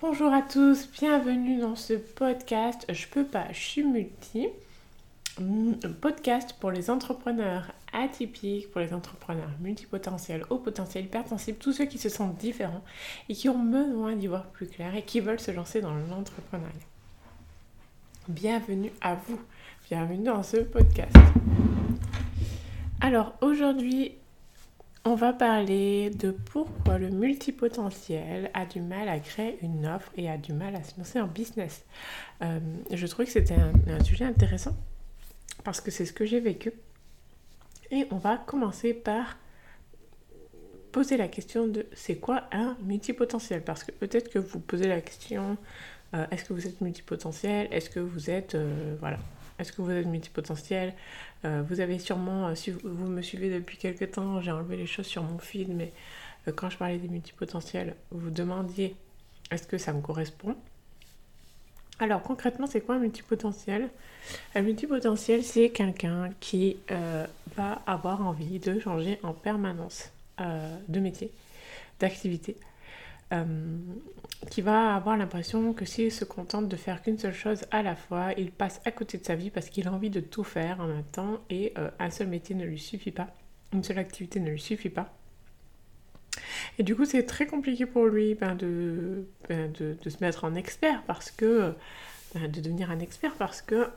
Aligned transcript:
Bonjour 0.00 0.32
à 0.32 0.42
tous, 0.42 0.88
bienvenue 0.92 1.58
dans 1.58 1.74
ce 1.74 1.94
podcast 1.94 2.86
Je 2.88 3.08
peux 3.08 3.24
pas, 3.24 3.46
je 3.50 3.58
suis 3.58 3.82
multi. 3.82 4.46
Podcast 6.00 6.54
pour 6.60 6.70
les 6.70 6.88
entrepreneurs 6.88 7.72
atypiques, 7.92 8.70
pour 8.70 8.80
les 8.80 8.94
entrepreneurs 8.94 9.50
multipotentiels, 9.60 10.44
au 10.50 10.58
potentiel 10.58 11.06
hypersensibles, 11.06 11.58
tous 11.58 11.72
ceux 11.72 11.86
qui 11.86 11.98
se 11.98 12.08
sentent 12.08 12.36
différents 12.36 12.84
et 13.28 13.34
qui 13.34 13.48
ont 13.48 13.58
besoin 13.58 14.14
d'y 14.14 14.28
voir 14.28 14.44
plus 14.44 14.68
clair 14.68 14.94
et 14.94 15.02
qui 15.02 15.18
veulent 15.18 15.40
se 15.40 15.50
lancer 15.50 15.80
dans 15.80 15.92
l'entrepreneuriat. 15.92 16.74
Bienvenue 18.28 18.92
à 19.00 19.16
vous, 19.16 19.40
bienvenue 19.90 20.22
dans 20.22 20.44
ce 20.44 20.58
podcast. 20.58 21.16
Alors 23.00 23.34
aujourd'hui, 23.40 24.12
on 25.04 25.14
va 25.14 25.32
parler 25.32 26.10
de 26.10 26.30
pourquoi 26.30 26.98
le 26.98 27.10
multipotentiel 27.10 28.50
a 28.54 28.66
du 28.66 28.80
mal 28.80 29.08
à 29.08 29.18
créer 29.18 29.58
une 29.62 29.86
offre 29.86 30.10
et 30.16 30.28
a 30.28 30.36
du 30.36 30.52
mal 30.52 30.74
à 30.76 30.82
se 30.82 30.96
lancer 30.98 31.20
en 31.20 31.26
business. 31.26 31.84
Euh, 32.42 32.58
je 32.92 33.06
trouvais 33.06 33.26
que 33.26 33.32
c'était 33.32 33.54
un, 33.54 34.04
sujet 34.04 34.24
intéressant 34.24 34.76
parce 35.64 35.80
que 35.80 35.90
c'est 35.90 36.04
ce 36.04 36.12
que 36.12 36.24
j'ai 36.24 36.40
vécu. 36.40 36.72
Et 37.90 38.06
on 38.10 38.16
va 38.16 38.36
commencer 38.36 38.92
par 38.92 39.38
poser 40.92 41.16
la 41.16 41.28
question 41.28 41.66
de 41.66 41.86
c'est 41.92 42.16
quoi 42.16 42.44
un 42.52 42.76
multipotentiel? 42.82 43.62
Parce 43.62 43.84
que 43.84 43.92
peut-être 43.92 44.30
que 44.30 44.38
vous 44.38 44.60
posez 44.60 44.88
la 44.88 45.00
question 45.00 45.56
euh, 46.14 46.26
est-ce 46.30 46.44
que 46.44 46.52
vous 46.52 46.66
êtes 46.66 46.80
multipotentiel? 46.80 47.68
Est-ce 47.70 47.90
que 47.90 48.00
vous 48.00 48.30
êtes 48.30 48.54
euh, 48.54 48.96
voilà 49.00 49.18
est-ce 49.58 49.72
que 49.72 49.82
vous 49.82 49.90
êtes 49.90 50.06
multipotentiel? 50.06 50.94
Euh, 51.44 51.62
Vous 51.68 51.80
avez 51.80 51.98
sûrement, 51.98 52.48
euh, 52.48 52.54
si 52.54 52.70
vous 52.70 53.06
me 53.06 53.22
suivez 53.22 53.50
depuis 53.50 53.76
quelques 53.76 54.12
temps, 54.12 54.40
j'ai 54.40 54.50
enlevé 54.50 54.76
les 54.76 54.86
choses 54.86 55.06
sur 55.06 55.22
mon 55.22 55.38
feed, 55.38 55.68
mais 55.74 55.92
euh, 56.46 56.52
quand 56.54 56.70
je 56.70 56.78
parlais 56.78 56.98
des 56.98 57.08
multipotentiels, 57.08 57.94
vous 58.10 58.30
demandiez 58.30 58.94
est-ce 59.50 59.66
que 59.66 59.78
ça 59.78 59.92
me 59.92 60.00
correspond? 60.00 60.56
Alors 61.98 62.22
concrètement, 62.22 62.66
c'est 62.66 62.80
quoi 62.80 62.94
un 62.94 63.00
multipotentiel? 63.00 63.88
Un 64.54 64.62
multipotentiel, 64.62 65.42
c'est 65.42 65.70
quelqu'un 65.70 66.30
qui 66.38 66.76
va 67.56 67.82
avoir 67.86 68.24
envie 68.24 68.60
de 68.60 68.78
changer 68.78 69.18
en 69.24 69.32
permanence 69.32 70.12
de 70.38 71.00
métier, 71.00 71.32
d'activité. 71.98 72.56
Euh, 73.32 73.44
qui 74.50 74.62
va 74.62 74.94
avoir 74.94 75.16
l'impression 75.16 75.74
que 75.74 75.84
s'il 75.84 76.10
se 76.12 76.24
contente 76.24 76.68
de 76.68 76.76
faire 76.76 77.02
qu'une 77.02 77.18
seule 77.18 77.34
chose 77.34 77.64
à 77.70 77.82
la 77.82 77.96
fois, 77.96 78.32
il 78.38 78.50
passe 78.50 78.80
à 78.84 78.92
côté 78.92 79.18
de 79.18 79.24
sa 79.24 79.34
vie 79.34 79.50
parce 79.50 79.68
qu'il 79.68 79.88
a 79.88 79.92
envie 79.92 80.10
de 80.10 80.20
tout 80.20 80.44
faire 80.44 80.80
en 80.80 80.86
même 80.86 81.04
temps 81.04 81.40
et 81.50 81.74
euh, 81.76 81.90
un 81.98 82.08
seul 82.10 82.28
métier 82.28 82.54
ne 82.54 82.64
lui 82.64 82.78
suffit 82.78 83.10
pas, 83.10 83.26
une 83.72 83.82
seule 83.84 83.98
activité 83.98 84.40
ne 84.40 84.48
lui 84.48 84.60
suffit 84.60 84.88
pas. 84.88 85.12
Et 86.78 86.82
du 86.82 86.96
coup, 86.96 87.04
c'est 87.04 87.24
très 87.24 87.46
compliqué 87.46 87.84
pour 87.84 88.06
lui 88.06 88.34
ben, 88.34 88.54
de, 88.54 89.26
ben, 89.48 89.70
de, 89.72 89.96
de, 90.00 90.10
se 90.10 90.22
mettre 90.22 90.44
en 90.44 90.54
expert 90.54 91.02
parce 91.02 91.30
que 91.30 91.74
ben, 92.34 92.48
de 92.48 92.60
devenir 92.60 92.90
un 92.90 93.00
expert 93.00 93.34
parce 93.34 93.60
que 93.60 93.88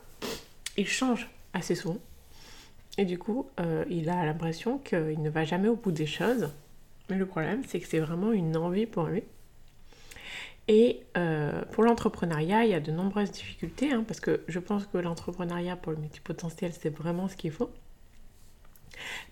il 0.76 0.88
change 0.88 1.30
assez 1.54 1.74
souvent. 1.74 1.98
Et 2.98 3.04
du 3.04 3.18
coup, 3.18 3.46
euh, 3.60 3.84
il 3.88 4.10
a 4.10 4.26
l'impression 4.26 4.78
qu'il 4.78 5.22
ne 5.22 5.30
va 5.30 5.44
jamais 5.44 5.68
au 5.68 5.76
bout 5.76 5.92
des 5.92 6.06
choses 6.06 6.50
mais 7.08 7.16
le 7.16 7.26
problème, 7.26 7.62
c'est 7.66 7.80
que 7.80 7.86
c'est 7.86 7.98
vraiment 7.98 8.32
une 8.32 8.56
envie 8.56 8.86
pour 8.86 9.06
lui. 9.06 9.22
Et 10.68 11.02
euh, 11.16 11.62
pour 11.72 11.82
l'entrepreneuriat, 11.82 12.64
il 12.64 12.70
y 12.70 12.74
a 12.74 12.80
de 12.80 12.92
nombreuses 12.92 13.32
difficultés, 13.32 13.92
hein, 13.92 14.04
parce 14.06 14.20
que 14.20 14.42
je 14.46 14.58
pense 14.58 14.86
que 14.86 14.98
l'entrepreneuriat 14.98 15.76
pour 15.76 15.92
le 15.92 15.98
multipotentiel, 15.98 16.72
c'est 16.72 16.94
vraiment 16.94 17.28
ce 17.28 17.36
qu'il 17.36 17.50
faut. 17.50 17.70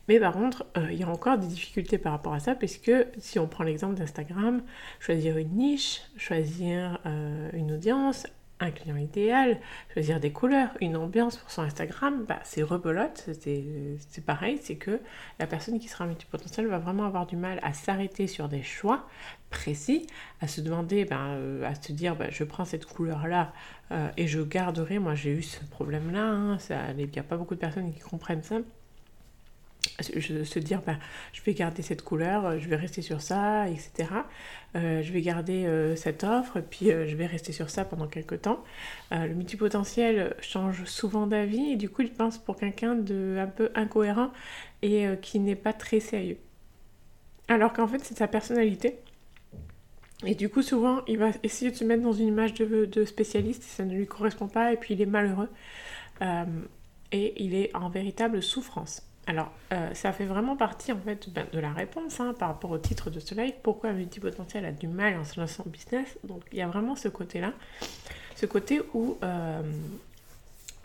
Mais 0.09 0.19
par 0.19 0.33
contre, 0.33 0.67
euh, 0.77 0.89
il 0.91 0.99
y 0.99 1.03
a 1.05 1.09
encore 1.09 1.39
des 1.39 1.47
difficultés 1.47 1.99
par 1.99 2.13
rapport 2.13 2.33
à 2.33 2.41
ça, 2.41 2.55
puisque 2.55 2.93
si 3.19 3.39
on 3.39 3.47
prend 3.47 3.63
l'exemple 3.63 3.95
d'Instagram, 3.95 4.63
choisir 4.99 5.37
une 5.37 5.51
niche, 5.51 6.03
choisir 6.17 6.99
euh, 7.07 7.51
une 7.53 7.73
audience, 7.73 8.27
un 8.61 8.71
client 8.71 8.97
idéal, 8.97 9.59
choisir 9.93 10.21
des 10.21 10.33
couleurs, 10.33 10.71
une 10.81 10.97
ambiance 10.97 11.37
pour 11.37 11.51
son 11.51 11.63
Instagram, 11.63 12.25
bah, 12.29 12.39
c'est 12.45 12.63
rebelote, 12.63 13.29
c'est 13.41 14.25
pareil, 14.25 14.59
c'est 14.63 14.77
que 14.77 15.01
la 15.39 15.47
personne 15.47 15.79
qui 15.79 15.89
sera 15.89 16.07
multipotentielle 16.07 16.67
va 16.67 16.79
vraiment 16.79 17.05
avoir 17.05 17.27
du 17.27 17.37
mal 17.37 17.59
à 17.63 17.73
s'arrêter 17.73 18.27
sur 18.27 18.49
des 18.49 18.63
choix 18.63 19.09
précis, 19.49 20.07
à 20.41 20.47
se 20.47 20.61
demander, 20.61 21.05
bah, 21.05 21.29
euh, 21.31 21.65
à 21.65 21.75
se 21.75 21.93
dire, 21.93 22.17
bah, 22.17 22.27
je 22.31 22.45
prends 22.45 22.65
cette 22.65 22.87
couleur-là 22.87 23.53
euh, 23.93 24.11
et 24.17 24.27
je 24.27 24.41
garderai, 24.41 24.99
moi 24.99 25.15
j'ai 25.15 25.31
eu 25.31 25.43
ce 25.43 25.65
problème-là, 25.65 26.25
hein, 26.25 26.59
il 26.97 27.07
n'y 27.09 27.19
a 27.19 27.23
pas 27.23 27.37
beaucoup 27.37 27.55
de 27.55 27.61
personnes 27.61 27.93
qui 27.93 28.01
comprennent 28.01 28.43
ça, 28.43 28.59
se 30.03 30.59
dire 30.59 30.81
ben, 30.87 30.99
je 31.33 31.43
vais 31.43 31.55
garder 31.55 31.83
cette 31.83 32.03
couleur, 32.03 32.59
je 32.59 32.69
vais 32.69 32.77
rester 32.77 33.03
sur 33.03 33.21
ça, 33.21 33.69
etc. 33.69 34.09
Euh, 34.77 35.03
je 35.03 35.13
vais 35.13 35.21
garder 35.21 35.67
euh, 35.67 35.97
cette 35.97 36.23
offre, 36.23 36.61
puis 36.61 36.93
euh, 36.93 37.09
je 37.09 37.17
vais 37.17 37.27
rester 37.27 37.53
sur 37.53 37.71
ça 37.71 37.85
pendant 37.85 38.07
quelques 38.07 38.43
temps. 38.43 38.63
le 39.11 39.35
multipotentiel 39.35 40.35
change 40.41 40.85
souvent 40.85 41.27
d'avis 41.27 41.73
et 41.73 41.77
du 41.77 41.89
coup 41.89 42.03
il 42.03 42.13
pense 42.13 42.39
pour 42.39 42.57
quelqu'un 42.57 42.95
de 42.95 43.37
un 43.39 43.49
peu 43.49 43.71
incohérent 43.75 44.31
et 44.83 45.07
qui 45.21 45.41
n'est 45.41 45.57
pas 45.57 45.73
très 45.73 46.01
sérieux. 46.01 46.39
Alors 47.49 47.73
qu'en 47.73 47.89
fait 47.89 47.99
c'est 48.05 48.17
sa 48.17 48.29
personnalité. 48.29 48.99
Et 50.25 50.35
du 50.35 50.49
coup 50.49 50.63
souvent 50.63 51.03
il 51.09 51.19
va 51.19 51.31
essayer 51.43 51.71
de 51.71 51.77
se 51.77 51.85
mettre 51.85 52.03
dans 52.03 52.13
une 52.13 52.29
image 52.29 52.55
de, 52.55 52.85
de 52.85 53.05
spécialiste 53.05 53.63
et 53.65 53.77
ça 53.77 53.85
ne 53.85 53.95
lui 53.95 54.07
correspond 54.07 54.49
pas 54.49 54.73
et 54.73 54.77
puis 54.77 54.95
il 54.95 55.03
est 55.03 55.07
malheureux. 55.07 55.49
et 57.13 57.43
il 57.43 57.55
est 57.55 57.75
en 57.75 57.89
véritable 57.89 58.43
souffrance. 58.43 59.10
Alors, 59.31 59.53
euh, 59.73 59.95
ça 59.95 60.13
fait 60.13 60.25
vraiment 60.25 60.57
partie 60.57 60.91
en 60.91 60.99
fait 60.99 61.31
ben, 61.31 61.47
de 61.53 61.61
la 61.61 61.73
réponse 61.73 62.19
hein, 62.19 62.35
par 62.37 62.49
rapport 62.49 62.73
au 62.73 62.79
titre 62.79 63.11
de 63.11 63.21
ce 63.21 63.33
live. 63.37 63.55
Pourquoi 63.63 63.91
un 63.91 63.93
multipotentiel 63.93 64.65
a 64.65 64.73
du 64.73 64.89
mal 64.89 65.17
en 65.17 65.23
se 65.23 65.39
lançant 65.39 65.63
en 65.65 65.71
business? 65.71 66.19
Donc, 66.25 66.43
il 66.51 66.59
y 66.59 66.63
a 66.63 66.67
vraiment 66.67 66.97
ce 66.97 67.07
côté-là, 67.07 67.53
ce 68.35 68.47
côté 68.47 68.83
où 68.93 69.19
euh, 69.23 69.63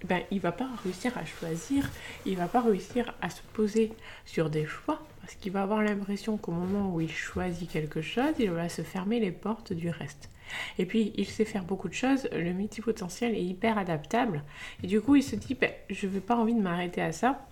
ben, 0.04 0.22
il 0.30 0.42
va 0.42 0.52
pas 0.52 0.70
réussir 0.84 1.18
à 1.18 1.26
choisir, 1.26 1.90
il 2.28 2.38
va 2.38 2.48
pas 2.48 2.62
réussir 2.62 3.16
à 3.20 3.32
se 3.32 3.42
poser 3.54 3.92
sur 4.26 4.52
des 4.52 4.68
choix 4.68 5.02
parce 5.22 5.34
qu'il 5.34 5.52
va 5.52 5.64
avoir 5.64 5.82
l'impression 5.82 6.38
qu'au 6.38 6.52
moment 6.52 6.94
où 6.94 7.02
il 7.02 7.12
choisit 7.12 7.68
quelque 7.68 8.04
chose, 8.04 8.36
il 8.38 8.52
va 8.52 8.70
se 8.70 8.84
fermer 8.84 9.20
les 9.20 9.32
portes 9.32 9.74
du 9.74 9.90
reste. 9.90 10.30
Et 10.78 10.86
puis, 10.86 11.14
il 11.16 11.26
sait 11.26 11.46
faire 11.46 11.64
beaucoup 11.64 11.90
de 11.90 11.96
choses, 11.96 12.30
le 12.32 12.54
multipotentiel 12.54 13.34
est 13.34 13.44
hyper 13.44 13.80
adaptable 13.80 14.44
et 14.84 14.86
du 14.86 15.02
coup, 15.02 15.16
il 15.16 15.24
se 15.24 15.36
dit 15.36 15.56
ben, 15.56 15.72
je 15.90 16.06
n'ai 16.06 16.20
pas 16.20 16.36
envie 16.36 16.54
de 16.54 16.62
m'arrêter 16.62 17.02
à 17.02 17.12
ça 17.12 17.48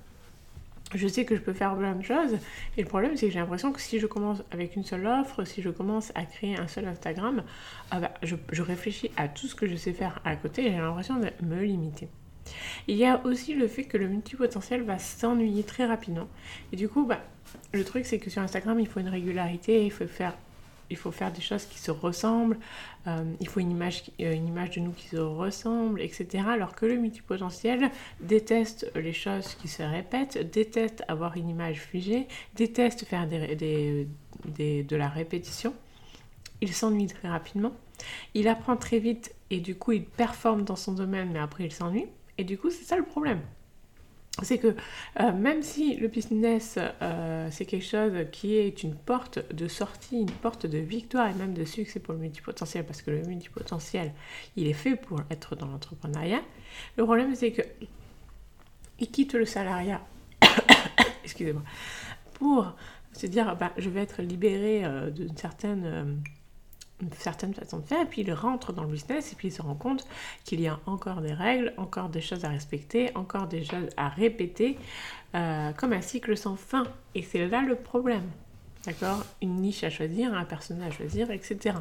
je 0.97 1.07
sais 1.07 1.25
que 1.25 1.35
je 1.35 1.41
peux 1.41 1.53
faire 1.53 1.75
plein 1.75 1.95
de 1.95 2.03
choses. 2.03 2.37
Et 2.77 2.81
le 2.81 2.87
problème, 2.87 3.15
c'est 3.15 3.27
que 3.27 3.33
j'ai 3.33 3.39
l'impression 3.39 3.71
que 3.71 3.81
si 3.81 3.99
je 3.99 4.07
commence 4.07 4.43
avec 4.51 4.75
une 4.75 4.83
seule 4.83 5.05
offre, 5.05 5.43
si 5.43 5.61
je 5.61 5.69
commence 5.69 6.11
à 6.15 6.23
créer 6.25 6.57
un 6.57 6.67
seul 6.67 6.87
Instagram, 6.87 7.43
ah 7.91 7.99
bah, 7.99 8.13
je, 8.21 8.61
réfléchis 8.61 9.11
à 9.17 9.27
tout 9.27 9.47
ce 9.47 9.55
que 9.55 9.67
je 9.67 9.75
sais 9.75 9.93
faire 9.93 10.21
à 10.25 10.35
côté 10.35 10.63
j'ai 10.63 10.77
l'impression 10.77 11.17
de 11.19 11.29
me 11.45 11.61
limiter. 11.61 12.07
Il 12.87 12.97
y 12.97 13.05
a 13.05 13.25
aussi 13.25 13.53
le 13.53 13.67
fait 13.67 13.85
que 13.85 13.97
le 13.97 14.07
multipotentiel 14.07 14.83
va 14.83 14.99
s'ennuyer 14.99 15.63
très 15.63 15.85
rapidement. 15.85 16.27
Et 16.71 16.75
du 16.75 16.89
coup, 16.89 17.05
bah, 17.05 17.21
le 17.73 17.83
truc, 17.83 18.05
c'est 18.05 18.19
que 18.19 18.29
sur 18.29 18.41
Instagram, 18.41 18.79
il 18.79 18.87
faut 18.87 18.99
une 18.99 19.09
régularité, 19.09 19.85
il 19.85 19.91
faut 19.91 20.07
faire 20.07 20.37
il 20.89 20.97
faut 20.97 21.11
faire 21.11 21.31
des 21.31 21.41
choses 21.41 21.65
qui 21.65 21.79
se 21.79 21.91
ressemblent, 21.91 22.57
euh, 23.07 23.23
il 23.39 23.47
faut 23.47 23.59
une 23.59 23.71
image, 23.71 24.03
euh, 24.19 24.33
une 24.33 24.47
image 24.47 24.71
de 24.71 24.79
nous 24.81 24.91
qui 24.91 25.07
se 25.07 25.17
ressemble, 25.17 26.01
etc. 26.01 26.43
Alors 26.47 26.75
que 26.75 26.85
le 26.85 26.97
multipotentiel 26.97 27.89
déteste 28.21 28.91
les 28.95 29.13
choses 29.13 29.55
qui 29.55 29.67
se 29.67 29.83
répètent, 29.83 30.51
déteste 30.51 31.03
avoir 31.07 31.37
une 31.37 31.49
image 31.49 31.79
figée, 31.79 32.27
déteste 32.55 33.05
faire 33.05 33.27
de 33.27 34.95
la 34.95 35.09
répétition. 35.09 35.73
Il 36.61 36.73
s'ennuie 36.73 37.07
très 37.07 37.27
rapidement. 37.27 37.73
Il 38.33 38.47
apprend 38.47 38.77
très 38.77 38.99
vite 38.99 39.33
et 39.49 39.59
du 39.59 39.75
coup 39.75 39.91
il 39.91 40.05
performe 40.05 40.63
dans 40.63 40.75
son 40.75 40.93
domaine, 40.93 41.29
mais 41.31 41.39
après 41.39 41.65
il 41.65 41.71
s'ennuie. 41.71 42.07
Et 42.37 42.43
du 42.43 42.57
coup, 42.57 42.69
c'est 42.71 42.83
ça 42.83 42.97
le 42.97 43.03
problème 43.03 43.41
c'est 44.41 44.57
que 44.57 44.75
euh, 45.19 45.31
même 45.31 45.61
si 45.61 45.95
le 45.95 46.07
business, 46.07 46.79
euh, 47.01 47.47
c'est 47.51 47.65
quelque 47.65 47.85
chose 47.85 48.13
qui 48.31 48.55
est 48.55 48.81
une 48.81 48.95
porte 48.95 49.39
de 49.53 49.67
sortie, 49.67 50.21
une 50.21 50.31
porte 50.31 50.65
de 50.65 50.79
victoire 50.79 51.29
et 51.29 51.33
même 51.33 51.53
de 51.53 51.65
succès 51.65 51.99
pour 51.99 52.15
le 52.15 52.19
multipotentiel, 52.19 52.83
parce 52.85 53.03
que 53.03 53.11
le 53.11 53.21
multipotentiel, 53.21 54.11
il 54.55 54.67
est 54.67 54.73
fait 54.73 54.95
pour 54.95 55.21
être 55.29 55.55
dans 55.55 55.67
l'entrepreneuriat, 55.67 56.41
le 56.97 57.03
problème 57.03 57.35
c'est 57.35 57.51
que 57.51 57.61
il 58.99 59.11
quitte 59.11 59.33
le 59.33 59.45
salariat, 59.45 60.01
excusez-moi, 61.23 61.63
pour 62.33 62.73
se 63.11 63.27
dire, 63.27 63.55
bah, 63.55 63.71
je 63.77 63.89
vais 63.89 64.01
être 64.01 64.23
libéré 64.23 64.83
euh, 64.83 65.11
d'une 65.11 65.37
certaine 65.37 66.23
une 67.03 67.13
certaine 67.13 67.53
façon 67.53 67.79
de 67.79 67.85
faire, 67.85 68.01
et 68.01 68.05
puis 68.05 68.21
il 68.21 68.33
rentre 68.33 68.73
dans 68.73 68.83
le 68.83 68.91
business, 68.91 69.31
et 69.31 69.35
puis 69.35 69.49
il 69.49 69.51
se 69.51 69.61
rend 69.61 69.75
compte 69.75 70.07
qu'il 70.43 70.61
y 70.61 70.67
a 70.67 70.79
encore 70.85 71.21
des 71.21 71.33
règles, 71.33 71.73
encore 71.77 72.09
des 72.09 72.21
choses 72.21 72.45
à 72.45 72.49
respecter, 72.49 73.15
encore 73.15 73.47
des 73.47 73.63
choses 73.63 73.89
à 73.97 74.09
répéter, 74.09 74.77
euh, 75.35 75.71
comme 75.73 75.93
un 75.93 76.01
cycle 76.01 76.35
sans 76.37 76.55
fin. 76.55 76.85
Et 77.15 77.21
c'est 77.21 77.47
là 77.47 77.61
le 77.61 77.75
problème. 77.75 78.29
D'accord? 78.85 79.23
Une 79.41 79.57
niche 79.61 79.83
à 79.83 79.89
choisir, 79.89 80.33
un 80.33 80.45
personnage 80.45 80.93
à 80.93 80.97
choisir, 80.97 81.31
etc. 81.31 81.77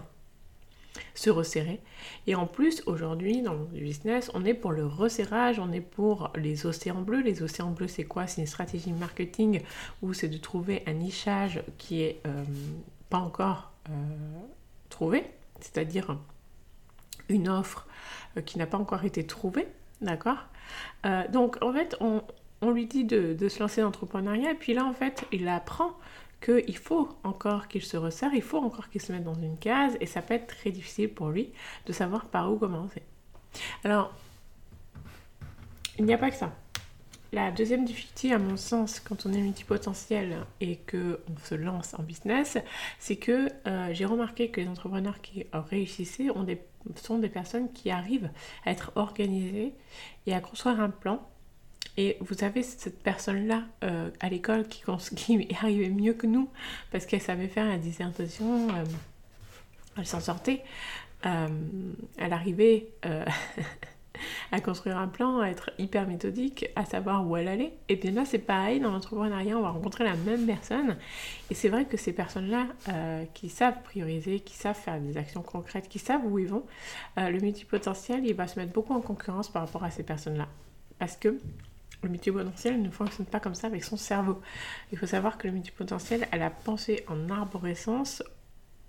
Se 1.14 1.30
resserrer. 1.30 1.80
Et 2.26 2.34
en 2.34 2.46
plus, 2.46 2.82
aujourd'hui, 2.86 3.42
dans 3.42 3.54
le 3.54 3.64
business, 3.80 4.30
on 4.34 4.44
est 4.44 4.54
pour 4.54 4.72
le 4.72 4.86
resserrage, 4.86 5.58
on 5.58 5.72
est 5.72 5.80
pour 5.80 6.30
les 6.36 6.66
océans 6.66 7.00
bleus. 7.00 7.22
Les 7.22 7.42
océans 7.42 7.70
bleus, 7.70 7.88
c'est 7.88 8.04
quoi? 8.04 8.26
C'est 8.26 8.40
une 8.40 8.46
stratégie 8.46 8.92
marketing 8.92 9.62
où 10.02 10.12
c'est 10.12 10.28
de 10.28 10.38
trouver 10.38 10.82
un 10.86 10.92
nichage 10.92 11.62
qui 11.78 12.02
est 12.02 12.20
euh, 12.26 12.44
pas 13.08 13.18
encore 13.18 13.72
euh, 13.90 13.92
c'est-à-dire 15.60 16.18
une 17.28 17.48
offre 17.48 17.86
euh, 18.36 18.40
qui 18.40 18.58
n'a 18.58 18.66
pas 18.66 18.78
encore 18.78 19.04
été 19.04 19.26
trouvée, 19.26 19.68
d'accord? 20.00 20.46
Euh, 21.06 21.26
Donc 21.28 21.58
en 21.62 21.72
fait, 21.72 21.96
on, 22.00 22.22
lui 22.70 22.86
dit 22.86 23.04
de, 23.04 23.48
se 23.48 23.58
lancer 23.60 23.80
dans 23.80 23.88
l'entrepreneuriat, 23.88 24.52
et 24.52 24.54
puis 24.54 24.74
là 24.74 24.84
en 24.84 24.92
fait, 24.92 25.24
il 25.32 25.48
apprend 25.48 25.92
qu'il 26.40 26.76
faut 26.76 27.08
encore 27.22 27.68
qu'il 27.68 27.82
se 27.82 27.96
resserre, 27.96 28.34
il 28.34 28.42
faut 28.42 28.58
encore 28.58 28.88
qu'il 28.88 29.00
se 29.00 29.12
mette 29.12 29.24
dans 29.24 29.34
une 29.34 29.58
case, 29.58 29.96
et 30.00 30.06
ça 30.06 30.22
peut 30.22 30.34
être 30.34 30.46
très 30.46 30.70
difficile 30.70 31.08
pour 31.08 31.28
lui 31.28 31.52
de 31.86 31.92
savoir 31.92 32.26
par 32.26 32.52
où 32.52 32.56
commencer. 32.56 33.02
Alors, 33.84 34.12
il 35.98 36.04
n'y 36.04 36.14
a 36.14 36.18
pas 36.18 36.30
que 36.30 36.36
ça. 36.36 36.52
La 37.34 37.50
deuxième 37.50 37.86
difficulté, 37.86 38.34
à 38.34 38.38
mon 38.38 38.58
sens, 38.58 39.00
quand 39.00 39.24
on 39.24 39.32
est 39.32 39.40
multipotentiel 39.40 40.44
et 40.60 40.76
qu'on 40.76 41.16
se 41.42 41.54
lance 41.54 41.94
en 41.94 42.02
business, 42.02 42.58
c'est 42.98 43.16
que 43.16 43.48
euh, 43.66 43.88
j'ai 43.94 44.04
remarqué 44.04 44.50
que 44.50 44.60
les 44.60 44.68
entrepreneurs 44.68 45.22
qui 45.22 45.46
réussissaient 45.54 46.28
sont 46.94 47.18
des 47.18 47.28
personnes 47.30 47.72
qui 47.72 47.90
arrivent 47.90 48.28
à 48.66 48.72
être 48.72 48.92
organisées 48.96 49.72
et 50.26 50.34
à 50.34 50.40
construire 50.40 50.78
un 50.78 50.90
plan. 50.90 51.26
Et 51.96 52.18
vous 52.20 52.44
avez 52.44 52.62
cette 52.62 53.02
personne-là 53.02 53.62
euh, 53.82 54.10
à 54.20 54.28
l'école 54.28 54.68
qui, 54.68 54.82
qui 55.16 55.48
arrivait 55.58 55.88
mieux 55.88 56.12
que 56.12 56.26
nous 56.26 56.50
parce 56.90 57.06
qu'elle 57.06 57.22
savait 57.22 57.48
faire 57.48 57.66
la 57.66 57.78
dissertation, 57.78 58.68
euh, 58.68 58.84
elle 59.96 60.06
s'en 60.06 60.20
sortait. 60.20 60.62
elle 61.22 62.32
arrivait 62.32 62.88
à 64.50 64.60
construire 64.60 64.98
un 64.98 65.08
plan, 65.08 65.40
à 65.40 65.48
être 65.48 65.70
hyper 65.78 66.06
méthodique, 66.06 66.70
à 66.76 66.84
savoir 66.84 67.26
où 67.26 67.36
elle 67.36 67.48
allait. 67.48 67.72
Et 67.88 67.96
bien 67.96 68.12
là, 68.12 68.24
c'est 68.24 68.38
pareil, 68.38 68.80
dans 68.80 68.90
l'entrepreneuriat, 68.90 69.56
on 69.56 69.62
va 69.62 69.70
rencontrer 69.70 70.04
la 70.04 70.14
même 70.14 70.46
personne. 70.46 70.96
Et 71.50 71.54
c'est 71.54 71.68
vrai 71.68 71.84
que 71.84 71.96
ces 71.96 72.12
personnes-là, 72.12 72.66
euh, 72.88 73.24
qui 73.34 73.48
savent 73.48 73.82
prioriser, 73.82 74.40
qui 74.40 74.54
savent 74.54 74.76
faire 74.76 75.00
des 75.00 75.16
actions 75.16 75.42
concrètes, 75.42 75.88
qui 75.88 75.98
savent 75.98 76.24
où 76.24 76.38
ils 76.38 76.48
vont, 76.48 76.64
euh, 77.18 77.28
le 77.28 77.40
multipotentiel, 77.40 78.26
il 78.26 78.34
va 78.34 78.46
se 78.46 78.58
mettre 78.58 78.72
beaucoup 78.72 78.94
en 78.94 79.00
concurrence 79.00 79.48
par 79.48 79.62
rapport 79.62 79.84
à 79.84 79.90
ces 79.90 80.02
personnes-là. 80.02 80.48
Parce 80.98 81.16
que 81.16 81.38
le 82.02 82.08
multipotentiel 82.08 82.82
ne 82.82 82.90
fonctionne 82.90 83.26
pas 83.26 83.40
comme 83.40 83.54
ça 83.54 83.68
avec 83.68 83.84
son 83.84 83.96
cerveau. 83.96 84.40
Il 84.90 84.98
faut 84.98 85.06
savoir 85.06 85.38
que 85.38 85.46
le 85.46 85.52
multipotentiel, 85.52 86.26
a 86.32 86.50
pensé 86.50 87.04
en 87.08 87.30
arborescence, 87.30 88.22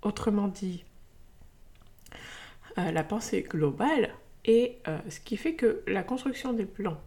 autrement 0.02 0.48
dit, 0.48 0.84
euh, 2.78 2.90
la 2.90 3.04
pensée 3.04 3.42
globale, 3.42 4.10
et 4.44 4.78
euh, 4.88 4.98
ce 5.08 5.20
qui 5.20 5.36
fait 5.36 5.54
que 5.54 5.82
la 5.86 6.02
construction 6.02 6.52
des 6.52 6.66
plans, 6.66 7.00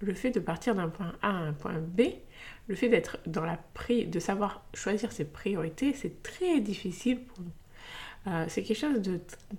le 0.00 0.14
fait 0.14 0.30
de 0.30 0.40
partir 0.40 0.74
d'un 0.74 0.88
point 0.88 1.12
A 1.22 1.30
à 1.30 1.32
un 1.32 1.52
point 1.52 1.78
B, 1.78 2.02
le 2.68 2.74
fait 2.74 2.88
d'être 2.88 3.18
dans 3.26 3.44
la 3.44 3.58
pri 3.74 4.06
de 4.06 4.20
savoir 4.20 4.64
choisir 4.74 5.12
ses 5.12 5.24
priorités, 5.24 5.92
c'est 5.94 6.22
très 6.22 6.60
difficile 6.60 7.20
pour 7.20 7.40
nous. 7.40 7.52
Euh, 8.32 8.44
c'est 8.48 8.62
quelque 8.62 8.78
chose 8.78 9.00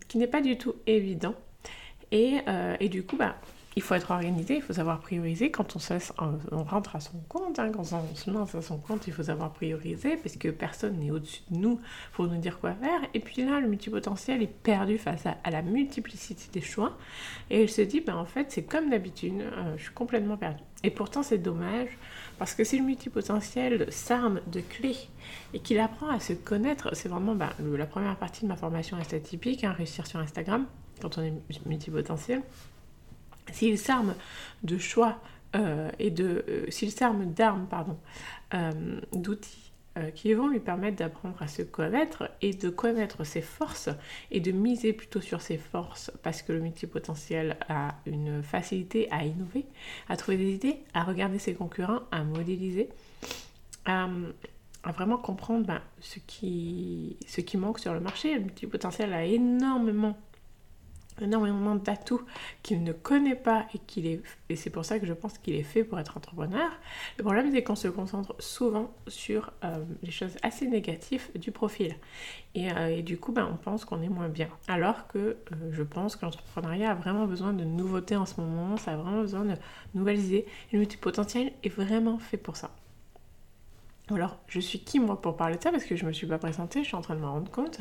qui 0.07 0.18
n'est 0.18 0.27
pas 0.27 0.41
du 0.41 0.57
tout 0.57 0.75
évident. 0.85 1.35
Et, 2.12 2.39
euh, 2.47 2.75
et 2.79 2.89
du 2.89 3.03
coup, 3.03 3.18
bah, 3.18 3.38
il 3.77 3.81
faut 3.83 3.94
être 3.94 4.09
organisé, 4.09 4.56
il 4.56 4.62
faut 4.63 4.74
savoir 4.74 5.00
prioriser. 5.00 5.51
Quand 5.51 5.75
on, 5.75 6.63
rentre 6.63 6.95
à 6.95 7.00
son 7.00 7.19
compte, 7.29 7.59
hein, 7.59 7.69
quand 7.71 7.81
on 7.94 8.15
se 8.15 8.31
lance 8.31 8.56
à 8.56 8.63
son 8.63 8.77
compte, 8.77 9.06
il 9.06 9.13
faut 9.13 9.21
savoir 9.21 9.53
prioriser 9.53 10.18
parce 10.18 10.35
que 10.35 10.47
personne 10.47 10.97
n'est 10.97 11.12
au-dessus 11.12 11.44
de 11.51 11.59
nous 11.59 11.79
pour 12.13 12.25
nous 12.25 12.38
dire 12.38 12.59
quoi 12.59 12.74
faire. 12.74 13.00
Et 13.13 13.19
puis 13.19 13.45
là, 13.45 13.59
le 13.59 13.68
multipotentiel 13.68 14.41
est 14.41 14.47
perdu 14.47 14.97
face 14.97 15.27
à, 15.27 15.51
la 15.51 15.62
multiplicité 15.62 16.45
des 16.51 16.62
choix 16.62 16.97
et 17.51 17.62
il 17.62 17.69
se 17.69 17.83
dit, 17.83 18.01
ben, 18.01 18.15
en 18.15 18.25
fait, 18.25 18.47
c'est 18.50 18.63
comme 18.63 18.89
d'habitude, 18.89 19.41
euh, 19.41 19.75
je 19.77 19.83
suis 19.83 19.94
complètement 19.94 20.38
perdu. 20.38 20.63
Et 20.83 20.89
pourtant, 20.89 21.21
c'est 21.21 21.38
dommage 21.38 21.89
parce 22.39 22.56
que 22.56 22.63
si 22.63 22.80
le 22.80 22.83
multipotentiel 22.83 23.91
s'arme 23.91 24.41
de 24.47 24.62
clés 24.62 25.07
et 25.53 25.59
qu'il 25.59 25.77
apprend 25.77 26.09
à 26.09 26.19
se 26.19 26.33
connaître, 26.33 26.95
c'est 26.95 27.09
vraiment 27.09 27.35
ben, 27.35 27.51
la 27.59 27.85
première 27.85 28.15
partie 28.15 28.41
de 28.41 28.47
ma 28.47 28.56
formation 28.56 28.97
est 28.97 29.19
typique, 29.21 29.63
hein, 29.63 29.71
réussir 29.71 30.07
sur 30.07 30.19
Instagram 30.19 30.65
quand 31.00 31.19
on 31.19 31.21
est 31.21 31.33
multipotentiel. 31.68 32.41
S'il 33.51 33.77
s'arme 33.77 34.15
de 34.63 34.77
choix 34.77 35.19
euh, 35.55 35.89
et 35.99 36.13
euh, 36.19 36.65
s'il 36.69 36.91
s'arme 36.91 37.33
d'armes 37.33 37.67
euh, 38.53 39.01
d'outils 39.13 39.63
qui 40.13 40.31
vont 40.35 40.47
lui 40.47 40.59
permettre 40.59 40.97
d'apprendre 40.97 41.41
à 41.41 41.47
se 41.47 41.63
connaître 41.63 42.29
et 42.44 42.53
de 42.53 42.69
connaître 42.69 43.23
ses 43.23 43.41
forces 43.41 43.89
et 44.29 44.39
de 44.39 44.51
miser 44.51 44.94
plutôt 44.94 45.21
sur 45.21 45.41
ses 45.41 45.57
forces 45.57 46.11
parce 46.21 46.44
que 46.44 46.53
le 46.53 46.59
multipotentiel 46.59 47.57
a 47.67 47.95
une 48.05 48.44
facilité 48.44 49.11
à 49.11 49.25
innover, 49.25 49.65
à 50.07 50.15
trouver 50.15 50.38
des 50.38 50.53
idées, 50.53 50.77
à 50.94 51.03
regarder 51.03 51.39
ses 51.39 51.55
concurrents, 51.55 52.01
à 52.11 52.23
modéliser, 52.23 52.89
à, 53.85 54.07
vraiment 54.95 55.17
comprendre 55.17 55.65
ben, 55.65 55.81
ce, 55.99 56.19
qui, 56.19 57.17
ce 57.25 57.41
qui 57.41 57.57
manque 57.57 57.79
sur 57.79 57.95
le 57.95 57.99
marché. 57.99 58.35
Le 58.35 58.41
multipotentiel 58.41 59.11
a 59.13 59.25
énormément 59.25 60.15
énormément 61.22 61.75
d'atouts 61.75 62.22
qu'il 62.64 62.84
ne 62.84 62.94
connaît 62.94 63.36
pas 63.36 63.66
et 63.74 63.80
qu'il 63.80 64.06
est 64.06 64.22
et 64.50 64.56
c'est 64.56 64.69
pour 64.69 64.86
ça 64.86 65.00
que 65.00 65.06
je 65.06 65.14
pense 65.14 65.38
qu'il 65.38 65.56
est 65.56 65.64
fait 65.64 65.84
pour 65.84 66.00
être 66.00 66.18
entrepreneur. 66.18 66.69
Le 67.18 67.24
problème 67.24 67.52
c'est 67.52 67.64
qu'on 67.64 67.75
se 67.75 67.88
concentre 67.88 68.36
souvent 68.40 68.92
sur 69.08 69.52
euh, 69.64 69.84
les 70.04 70.12
choses 70.12 70.38
assez 70.44 70.68
négatives 70.68 71.30
du 71.36 71.52
profil 71.52 71.96
et, 72.56 72.72
euh, 72.72 73.02
du 73.02 73.18
coup 73.18 73.31
ben, 73.31 73.48
on 73.52 73.58
pense 73.58 73.86
qu'on 73.86 74.02
est 74.02 74.10
moins 74.10 74.30
bien. 74.30 74.50
Alors 74.68 75.08
que 75.08 75.18
euh, 75.18 75.36
je 75.72 75.84
pense 75.84 76.16
que 76.16 76.25
l'entrepreneuriat 76.25 76.92
a 76.92 76.96
vraiment 76.96 77.25
besoin 77.25 77.54
de 77.54 77.64
nouveautés 77.64 78.16
en 78.16 78.25
ce 78.25 78.40
moment, 78.42 78.78
ça 78.78 78.94
a 78.94 78.98
vraiment 78.98 79.22
besoin 79.22 79.46
de 79.46 79.56
nouvelles 79.94 80.19
idées. 80.19 80.46
Et 80.72 80.74
le 80.74 80.80
multipotentiel 80.80 81.52
est 81.64 81.69
vraiment 81.69 82.18
fait 82.19 82.38
pour 82.38 82.56
ça. 82.56 82.72
Alors 84.10 84.38
je 84.48 84.60
suis 84.60 84.80
qui 84.80 85.00
moi 85.00 85.22
pour 85.22 85.36
parler 85.38 85.58
de 85.58 85.64
ça? 85.64 85.72
Parce 85.72 85.84
que 85.84 85.96
je 85.96 86.06
me 86.06 86.14
suis 86.14 86.28
pas 86.28 86.38
présentée, 86.38 86.81
je 86.84 86.88
suis 86.88 86.96
en 86.96 87.02
train 87.02 87.16
de 87.16 87.22
me 87.22 87.28
rendre 87.28 87.52
compte. 87.52 87.80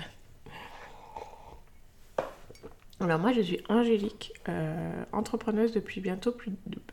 Alors 2.98 3.18
moi 3.18 3.32
je 3.32 3.42
suis 3.42 3.60
Angélique, 3.68 4.32
euh, 4.48 5.04
entrepreneuse 5.12 5.72
depuis 5.72 6.00
bientôt, 6.00 6.32
plus, 6.32 6.52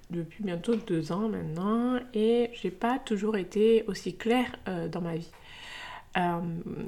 depuis 0.09 0.43
bientôt 0.43 0.75
deux 0.75 1.13
ans 1.13 1.29
maintenant 1.29 1.97
et 2.13 2.49
j'ai 2.53 2.71
pas 2.71 2.99
toujours 2.99 3.37
été 3.37 3.85
aussi 3.87 4.17
claire 4.17 4.53
euh, 4.67 4.89
dans 4.89 4.99
ma 4.99 5.15
vie. 5.15 5.31
Euh, 6.17 6.41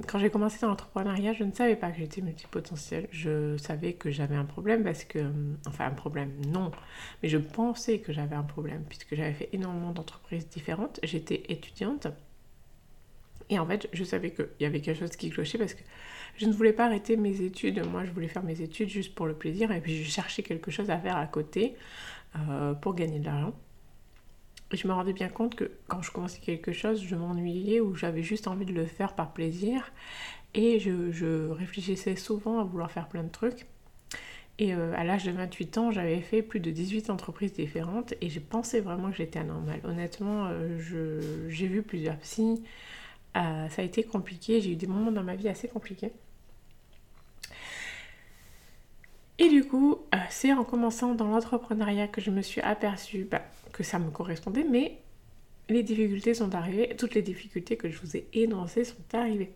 quand 0.08 0.20
j'ai 0.20 0.30
commencé 0.30 0.60
dans 0.62 0.68
l'entrepreneuriat, 0.68 1.34
je 1.34 1.46
ne 1.46 1.52
savais 1.52 1.76
pas 1.78 1.92
que 1.92 1.98
j'étais 1.98 2.22
multipotentielle. 2.22 3.08
Je 3.12 3.58
savais 3.58 3.94
que 3.94 4.12
j'avais 4.12 4.36
un 4.36 4.46
problème 4.46 4.84
parce 4.84 5.06
que, 5.06 5.32
enfin 5.66 5.86
un 5.88 5.92
problème, 5.92 6.32
non, 6.50 6.72
mais 7.24 7.30
je 7.30 7.38
pensais 7.38 8.00
que 8.00 8.14
j'avais 8.14 8.36
un 8.36 8.44
problème 8.44 8.84
puisque 8.88 9.16
j'avais 9.16 9.34
fait 9.34 9.50
énormément 9.54 9.92
d'entreprises 9.92 10.48
différentes. 10.50 11.00
J'étais 11.04 11.44
étudiante 11.50 12.08
et 13.50 13.60
en 13.60 13.66
fait 13.66 13.88
je 13.94 14.04
savais 14.04 14.32
qu'il 14.32 14.48
y 14.60 14.66
avait 14.66 14.82
quelque 14.82 15.00
chose 15.00 15.16
qui 15.16 15.30
clochait 15.30 15.58
parce 15.58 15.74
que 15.74 15.84
je 16.38 16.46
ne 16.48 16.52
voulais 16.52 16.74
pas 16.74 16.86
arrêter 16.86 17.16
mes 17.16 17.42
études. 17.42 17.82
Moi, 17.86 18.04
je 18.04 18.12
voulais 18.12 18.28
faire 18.28 18.44
mes 18.44 18.62
études 18.62 18.90
juste 18.90 19.16
pour 19.16 19.26
le 19.26 19.34
plaisir 19.34 19.72
et 19.72 19.80
puis 19.80 20.04
je 20.04 20.10
cherchais 20.10 20.44
quelque 20.44 20.72
chose 20.72 20.90
à 20.90 20.98
faire 20.98 21.18
à 21.18 21.26
côté 21.28 21.76
euh, 22.50 22.74
pour 22.74 22.96
gagner 22.96 23.20
de 23.20 23.26
l'argent. 23.26 23.54
Et 24.72 24.78
je 24.78 24.88
me 24.88 24.94
rendais 24.94 25.14
bien 25.14 25.30
compte 25.30 25.56
que 25.56 25.72
quand 25.88 26.02
je 26.02 26.12
commençais 26.12 26.40
quelque 26.40 26.72
chose, 26.72 27.02
je 27.02 27.16
m'ennuyais 27.16 27.80
ou 27.80 27.96
j'avais 27.96 28.24
juste 28.24 28.48
envie 28.48 28.66
de 28.66 28.74
le 28.74 28.86
faire 28.86 29.14
par 29.14 29.32
plaisir. 29.32 29.92
Et 30.54 30.80
je, 30.80 31.50
réfléchissais 31.50 32.16
souvent 32.16 32.60
à 32.60 32.64
vouloir 32.64 32.92
faire 32.92 33.08
plein 33.08 33.24
de 33.24 33.30
trucs. 33.30 33.66
Et 34.58 34.74
euh, 34.74 34.94
à 34.96 35.04
l'âge 35.04 35.26
de 35.26 35.32
28 35.32 35.78
ans, 35.78 35.92
j'avais 35.92 36.22
fait 36.22 36.42
plus 36.42 36.62
de 36.62 36.72
18 36.72 37.10
entreprises 37.10 37.54
différentes 37.54 38.14
et 38.22 38.30
j'ai 38.30 38.40
pensé 38.40 38.80
vraiment 38.80 39.12
que 39.12 39.18
j'étais 39.18 39.40
anormale. 39.40 39.82
Honnêtement, 39.84 40.48
euh, 40.50 41.50
j'ai 41.50 41.68
vu 41.68 41.82
plusieurs 41.82 42.18
psys. 42.18 42.64
Ça 43.36 43.82
a 43.82 43.84
été 43.84 44.04
compliqué. 44.04 44.62
J'ai 44.62 44.72
eu 44.72 44.76
des 44.76 44.88
moments 44.88 45.12
dans 45.12 45.24
ma 45.24 45.36
vie 45.36 45.50
assez 45.50 45.68
compliqués. 45.68 46.12
Et 49.38 49.50
du 49.50 49.66
coup, 49.66 50.00
euh, 50.14 50.18
c'est 50.30 50.54
en 50.54 50.64
commençant 50.64 51.14
dans 51.14 51.28
l'entrepreneuriat 51.28 52.08
que 52.08 52.22
je 52.22 52.32
me 52.32 52.42
suis 52.42 52.62
aperçue 52.62 53.28
bah, 53.30 53.42
que 53.74 53.84
ça 53.84 54.00
me 54.00 54.10
correspondait, 54.10 54.66
mais 54.70 54.98
les 55.68 55.84
difficultés 55.84 56.34
sont 56.34 56.56
arrivées, 56.56 56.96
toutes 56.98 57.16
les 57.16 57.22
difficultés 57.22 57.76
que 57.76 57.90
je 57.90 58.00
vous 58.00 58.16
ai 58.16 58.28
énoncées 58.34 58.86
sont 58.86 58.96
arrivées. 59.14 59.52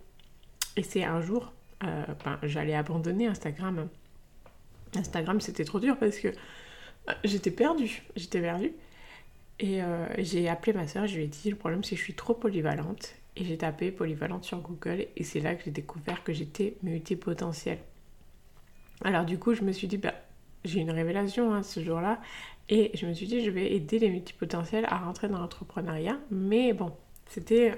Et 0.76 0.84
c'est 0.84 1.04
un 1.04 1.22
jour, 1.22 1.54
euh, 1.84 2.04
ben, 2.26 2.40
j'allais 2.44 2.76
abandonner 2.76 3.28
Instagram. 3.28 3.88
Instagram, 4.96 5.40
c'était 5.40 5.64
trop 5.66 5.80
dur 5.80 5.98
parce 5.98 6.18
que 6.18 6.28
euh, 6.28 7.14
j'étais 7.24 7.52
perdue, 7.52 8.04
j'étais 8.16 8.42
perdue. 8.42 8.74
Et 9.62 9.82
j'ai 10.20 10.48
appelé 10.48 10.72
ma 10.72 10.88
soeur, 10.88 11.06
je 11.06 11.18
lui 11.18 11.26
ai 11.26 11.28
dit, 11.28 11.50
le 11.50 11.58
problème 11.58 11.84
c'est 11.84 11.96
que 11.96 12.00
je 12.00 12.06
suis 12.06 12.14
trop 12.14 12.34
polyvalente. 12.34 13.14
Et 13.40 13.46
j'ai 13.46 13.58
tapé 13.58 13.92
polyvalente 13.92 14.44
sur 14.44 14.60
Google 14.60 15.08
et 15.16 15.24
c'est 15.24 15.40
là 15.40 15.56
que 15.56 15.64
j'ai 15.64 15.72
découvert 15.72 16.24
que 16.24 16.34
j'étais 16.34 16.76
multipotentielle. 16.84 17.80
Alors 19.04 19.26
du 19.26 19.40
coup, 19.40 19.54
je 19.54 19.64
me 19.64 19.72
suis 19.72 19.88
dit, 19.88 19.98
bah, 19.98 20.14
j'ai 20.66 20.82
une 20.82 20.92
révélation 20.92 21.54
hein, 21.54 21.64
ce 21.64 21.82
jour-là, 21.82 22.20
et 22.68 22.92
je 22.96 23.06
me 23.06 23.14
suis 23.14 23.28
dit, 23.28 23.44
je 23.44 23.50
vais 23.50 23.74
aider 23.74 23.98
les 23.98 24.10
multipotentiels 24.10 24.86
à 24.90 24.98
rentrer 24.98 25.30
dans 25.30 25.40
l'entrepreneuriat, 25.40 26.18
mais 26.32 26.74
bon, 26.74 26.92
c'était 27.28 27.76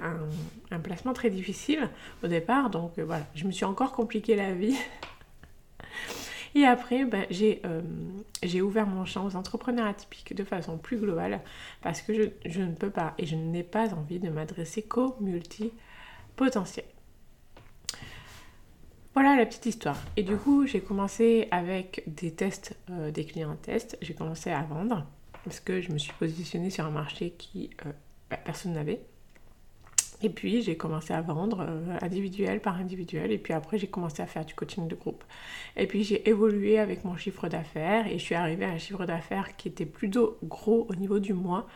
un, 0.70 0.78
placement 0.80 1.12
très 1.12 1.30
difficile 1.30 1.88
au 2.24 2.26
départ, 2.26 2.70
donc 2.70 2.98
euh, 2.98 3.04
voilà, 3.04 3.26
je 3.34 3.46
me 3.46 3.52
suis 3.52 3.64
encore 3.64 3.92
compliqué 3.92 4.34
la 4.34 4.52
vie. 4.52 4.76
Et 6.54 6.64
après, 6.64 7.04
bah, 7.04 7.24
euh, 7.30 7.80
j'ai 8.42 8.60
ouvert 8.60 8.86
mon 8.86 9.04
champ 9.04 9.26
aux 9.26 9.36
entrepreneurs 9.36 9.86
atypiques 9.86 10.34
de 10.34 10.44
façon 10.44 10.76
plus 10.76 10.98
globale 10.98 11.40
parce 11.80 12.02
que 12.02 12.12
je, 12.14 12.22
je 12.44 12.60
ne 12.60 12.74
peux 12.74 12.90
pas 12.90 13.14
et 13.18 13.26
je 13.26 13.36
n'ai 13.36 13.62
pas 13.62 13.94
envie 13.94 14.18
de 14.18 14.28
m'adresser 14.28 14.82
qu'aux 14.82 15.16
multipotentiels. 15.20 16.84
Voilà 19.14 19.36
la 19.36 19.44
petite 19.44 19.66
histoire. 19.66 19.98
Et 20.16 20.22
du 20.22 20.36
coup, 20.36 20.66
j'ai 20.66 20.80
commencé 20.80 21.48
avec 21.50 22.02
des 22.06 22.32
tests, 22.32 22.76
euh, 22.90 23.10
des 23.10 23.26
clients 23.26 23.56
tests. 23.56 23.98
J'ai 24.00 24.14
commencé 24.14 24.50
à 24.50 24.62
vendre 24.62 25.06
parce 25.44 25.60
que 25.60 25.80
je 25.80 25.92
me 25.92 25.98
suis 25.98 26.14
positionnée 26.14 26.70
sur 26.70 26.86
un 26.86 26.90
marché 26.90 27.34
qui 27.36 27.70
euh, 27.84 27.92
bah, 28.30 28.38
personne 28.42 28.72
n'avait. 28.72 29.02
Et 30.22 30.30
puis 30.30 30.62
j'ai 30.62 30.76
commencé 30.76 31.12
à 31.12 31.20
vendre 31.20 31.66
euh, 31.68 31.98
individuel 32.00 32.60
par 32.60 32.76
individuel. 32.76 33.32
Et 33.32 33.38
puis 33.38 33.52
après 33.52 33.78
j'ai 33.78 33.88
commencé 33.88 34.22
à 34.22 34.26
faire 34.26 34.44
du 34.44 34.54
coaching 34.54 34.88
de 34.88 34.94
groupe. 34.94 35.24
Et 35.76 35.86
puis 35.86 36.04
j'ai 36.04 36.28
évolué 36.28 36.78
avec 36.78 37.04
mon 37.04 37.16
chiffre 37.16 37.48
d'affaires 37.48 38.06
et 38.06 38.18
je 38.18 38.24
suis 38.24 38.34
arrivée 38.34 38.64
à 38.64 38.70
un 38.70 38.78
chiffre 38.78 39.04
d'affaires 39.04 39.56
qui 39.56 39.68
était 39.68 39.86
plutôt 39.86 40.38
gros 40.42 40.86
au 40.88 40.94
niveau 40.94 41.18
du 41.18 41.32
mois. 41.32 41.66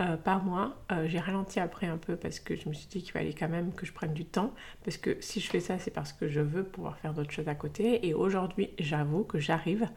Euh, 0.00 0.16
par 0.16 0.42
mois. 0.42 0.74
Euh, 0.90 1.06
j'ai 1.08 1.20
ralenti 1.20 1.60
après 1.60 1.86
un 1.86 1.98
peu 1.98 2.16
parce 2.16 2.40
que 2.40 2.56
je 2.56 2.68
me 2.68 2.74
suis 2.74 2.88
dit 2.88 3.00
qu'il 3.00 3.12
fallait 3.12 3.32
quand 3.32 3.48
même 3.48 3.72
que 3.72 3.86
je 3.86 3.92
prenne 3.92 4.12
du 4.12 4.24
temps. 4.24 4.52
Parce 4.84 4.96
que 4.96 5.16
si 5.20 5.38
je 5.38 5.48
fais 5.48 5.60
ça, 5.60 5.78
c'est 5.78 5.92
parce 5.92 6.12
que 6.12 6.26
je 6.26 6.40
veux 6.40 6.64
pouvoir 6.64 6.98
faire 6.98 7.14
d'autres 7.14 7.30
choses 7.30 7.46
à 7.46 7.54
côté. 7.54 8.04
Et 8.04 8.12
aujourd'hui, 8.12 8.70
j'avoue 8.80 9.22
que 9.22 9.38
j'arrive. 9.38 9.88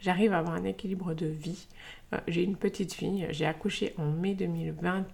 J'arrive 0.00 0.32
à 0.32 0.38
avoir 0.38 0.54
un 0.54 0.64
équilibre 0.64 1.12
de 1.12 1.26
vie. 1.26 1.68
j'ai 2.26 2.42
une 2.42 2.56
petite 2.56 2.94
fille. 2.94 3.26
J'ai 3.32 3.44
accouché 3.44 3.92
en 3.98 4.10
mai 4.12 4.34
2020 4.34 5.04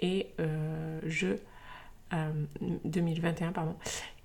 et 0.00 0.28
je 1.04 1.36
2021, 2.84 3.48
euh, 3.48 3.52
pardon. 3.52 3.76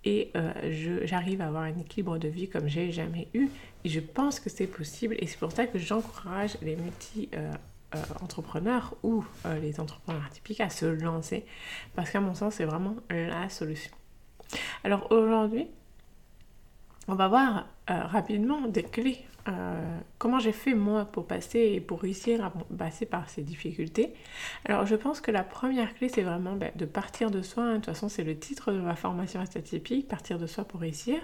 Et 0.06 0.32
euh, 0.36 1.02
j'arrive 1.04 1.42
à 1.42 1.48
avoir 1.48 1.64
un 1.64 1.78
équilibre 1.78 2.18
de 2.18 2.28
vie 2.28 2.48
comme 2.48 2.68
j'ai 2.68 2.92
jamais 2.92 3.28
eu. 3.34 3.50
Et 3.84 3.90
je 3.90 4.00
pense 4.00 4.40
que 4.40 4.50
c'est 4.50 4.68
possible. 4.68 5.16
Et 5.20 5.28
c'est 5.28 5.38
pour 5.38 5.52
ça 5.52 5.68
que 5.68 5.78
j'encourage 5.78 6.58
les 6.62 6.78
multi-entrepreneurs 6.78 8.96
euh, 9.04 9.08
ou 9.08 9.26
les 9.62 9.80
entrepreneurs 9.80 10.26
atypiques 10.26 10.62
à 10.62 10.70
se 10.70 10.86
lancer. 10.86 11.46
Parce 11.96 12.12
qu'à 12.12 12.22
mon 12.22 12.34
sens, 12.34 12.56
c'est 12.56 12.66
vraiment 12.66 12.96
la 13.10 13.50
solution. 13.50 13.92
Alors 14.84 15.12
aujourd'hui, 15.12 15.68
on 17.08 17.14
va 17.16 17.28
voir 17.28 17.68
rapidement 17.88 18.68
des 18.68 18.84
clés 18.84 19.26
euh, 19.52 20.00
comment 20.18 20.40
j'ai 20.40 20.52
fait 20.52 20.74
moi 20.74 21.06
pour 21.06 21.28
passer 21.28 21.60
et 21.60 21.82
pour 21.82 22.02
réussir 22.02 22.44
à 22.44 22.52
passer 22.78 23.06
par 23.06 23.30
ces 23.30 23.42
difficultés? 23.42 24.14
Alors 24.66 24.86
je 24.86 24.96
pense 24.96 25.22
que 25.22 25.32
la 25.32 25.44
première 25.44 25.94
clé 25.96 26.10
c'est 26.10 26.22
vraiment 26.22 26.56
ben, 26.56 26.72
de 26.76 26.86
partir 26.86 27.32
de 27.32 27.42
soi, 27.42 27.64
hein. 27.64 27.72
de 27.72 27.76
toute 27.78 27.86
façon 27.86 28.10
c'est 28.10 28.24
le 28.24 28.38
titre 28.38 28.72
de 28.72 28.80
ma 28.80 28.96
formation 28.96 29.40
atypique, 29.40 30.08
partir 30.08 30.40
de 30.40 30.48
soi 30.48 30.64
pour 30.64 30.80
réussir. 30.80 31.20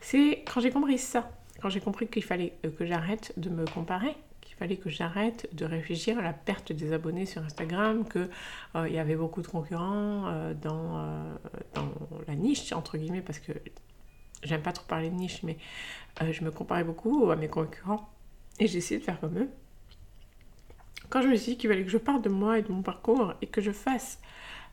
C'est 0.00 0.44
quand 0.52 0.60
j'ai 0.60 0.70
compris 0.70 0.98
ça, 0.98 1.30
quand 1.60 1.68
j'ai 1.68 1.80
compris 1.80 2.06
qu'il 2.08 2.24
fallait 2.24 2.52
euh, 2.64 2.70
que 2.70 2.86
j'arrête 2.86 3.32
de 3.36 3.50
me 3.50 3.64
comparer, 3.64 4.16
qu'il 4.40 4.56
fallait 4.56 4.76
que 4.76 4.90
j'arrête 4.90 5.48
de 5.54 5.64
réfléchir 5.64 6.18
à 6.18 6.22
la 6.22 6.32
perte 6.32 6.72
des 6.72 6.92
abonnés 6.92 7.26
sur 7.26 7.42
Instagram, 7.42 8.08
qu'il 8.08 8.28
euh, 8.76 8.88
y 8.88 8.98
avait 8.98 9.16
beaucoup 9.16 9.42
de 9.42 9.48
concurrents 9.48 10.52
dans, 10.62 11.26
dans 11.74 11.92
la 12.26 12.34
niche 12.34 12.72
entre 12.72 12.96
guillemets 12.98 13.22
parce 13.22 13.38
que 13.38 13.52
j'aime 14.42 14.62
pas 14.62 14.72
trop 14.72 14.86
parler 14.86 15.10
de 15.10 15.14
niche, 15.14 15.42
mais 15.42 15.56
euh, 16.22 16.32
je 16.32 16.44
me 16.44 16.50
comparais 16.50 16.84
beaucoup 16.84 17.30
à 17.30 17.36
mes 17.36 17.48
concurrents 17.48 18.08
et 18.58 18.64
essayé 18.64 18.98
de 19.00 19.04
faire 19.04 19.20
comme 19.20 19.38
eux. 19.38 19.48
Quand 21.08 21.22
je 21.22 21.28
me 21.28 21.36
suis 21.36 21.52
dit 21.52 21.58
qu'il 21.58 21.70
fallait 21.70 21.84
que 21.84 21.90
je 21.90 21.98
parle 21.98 22.22
de 22.22 22.28
moi 22.28 22.58
et 22.58 22.62
de 22.62 22.72
mon 22.72 22.82
parcours 22.82 23.34
et 23.42 23.46
que 23.46 23.60
je 23.60 23.70
fasse 23.70 24.18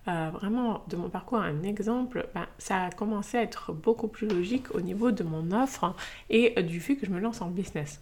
euh, 0.08 0.30
vraiment 0.34 0.84
de 0.88 0.96
mon 0.96 1.10
parcours 1.10 1.40
un 1.40 1.64
exemple, 1.64 2.28
ben, 2.34 2.48
ça 2.58 2.86
a 2.86 2.92
commencé 2.92 3.38
à 3.38 3.44
être 3.44 3.72
beaucoup 3.72 4.08
plus 4.08 4.28
logique 4.28 4.74
au 4.74 4.82
niveau 4.82 5.12
de 5.12 5.24
mon 5.24 5.52
offre 5.52 5.96
et 6.30 6.62
du 6.64 6.80
fait 6.80 6.96
que 6.96 7.06
je 7.06 7.12
me 7.12 7.20
lance 7.20 7.42
en 7.42 7.50
business. 7.50 8.02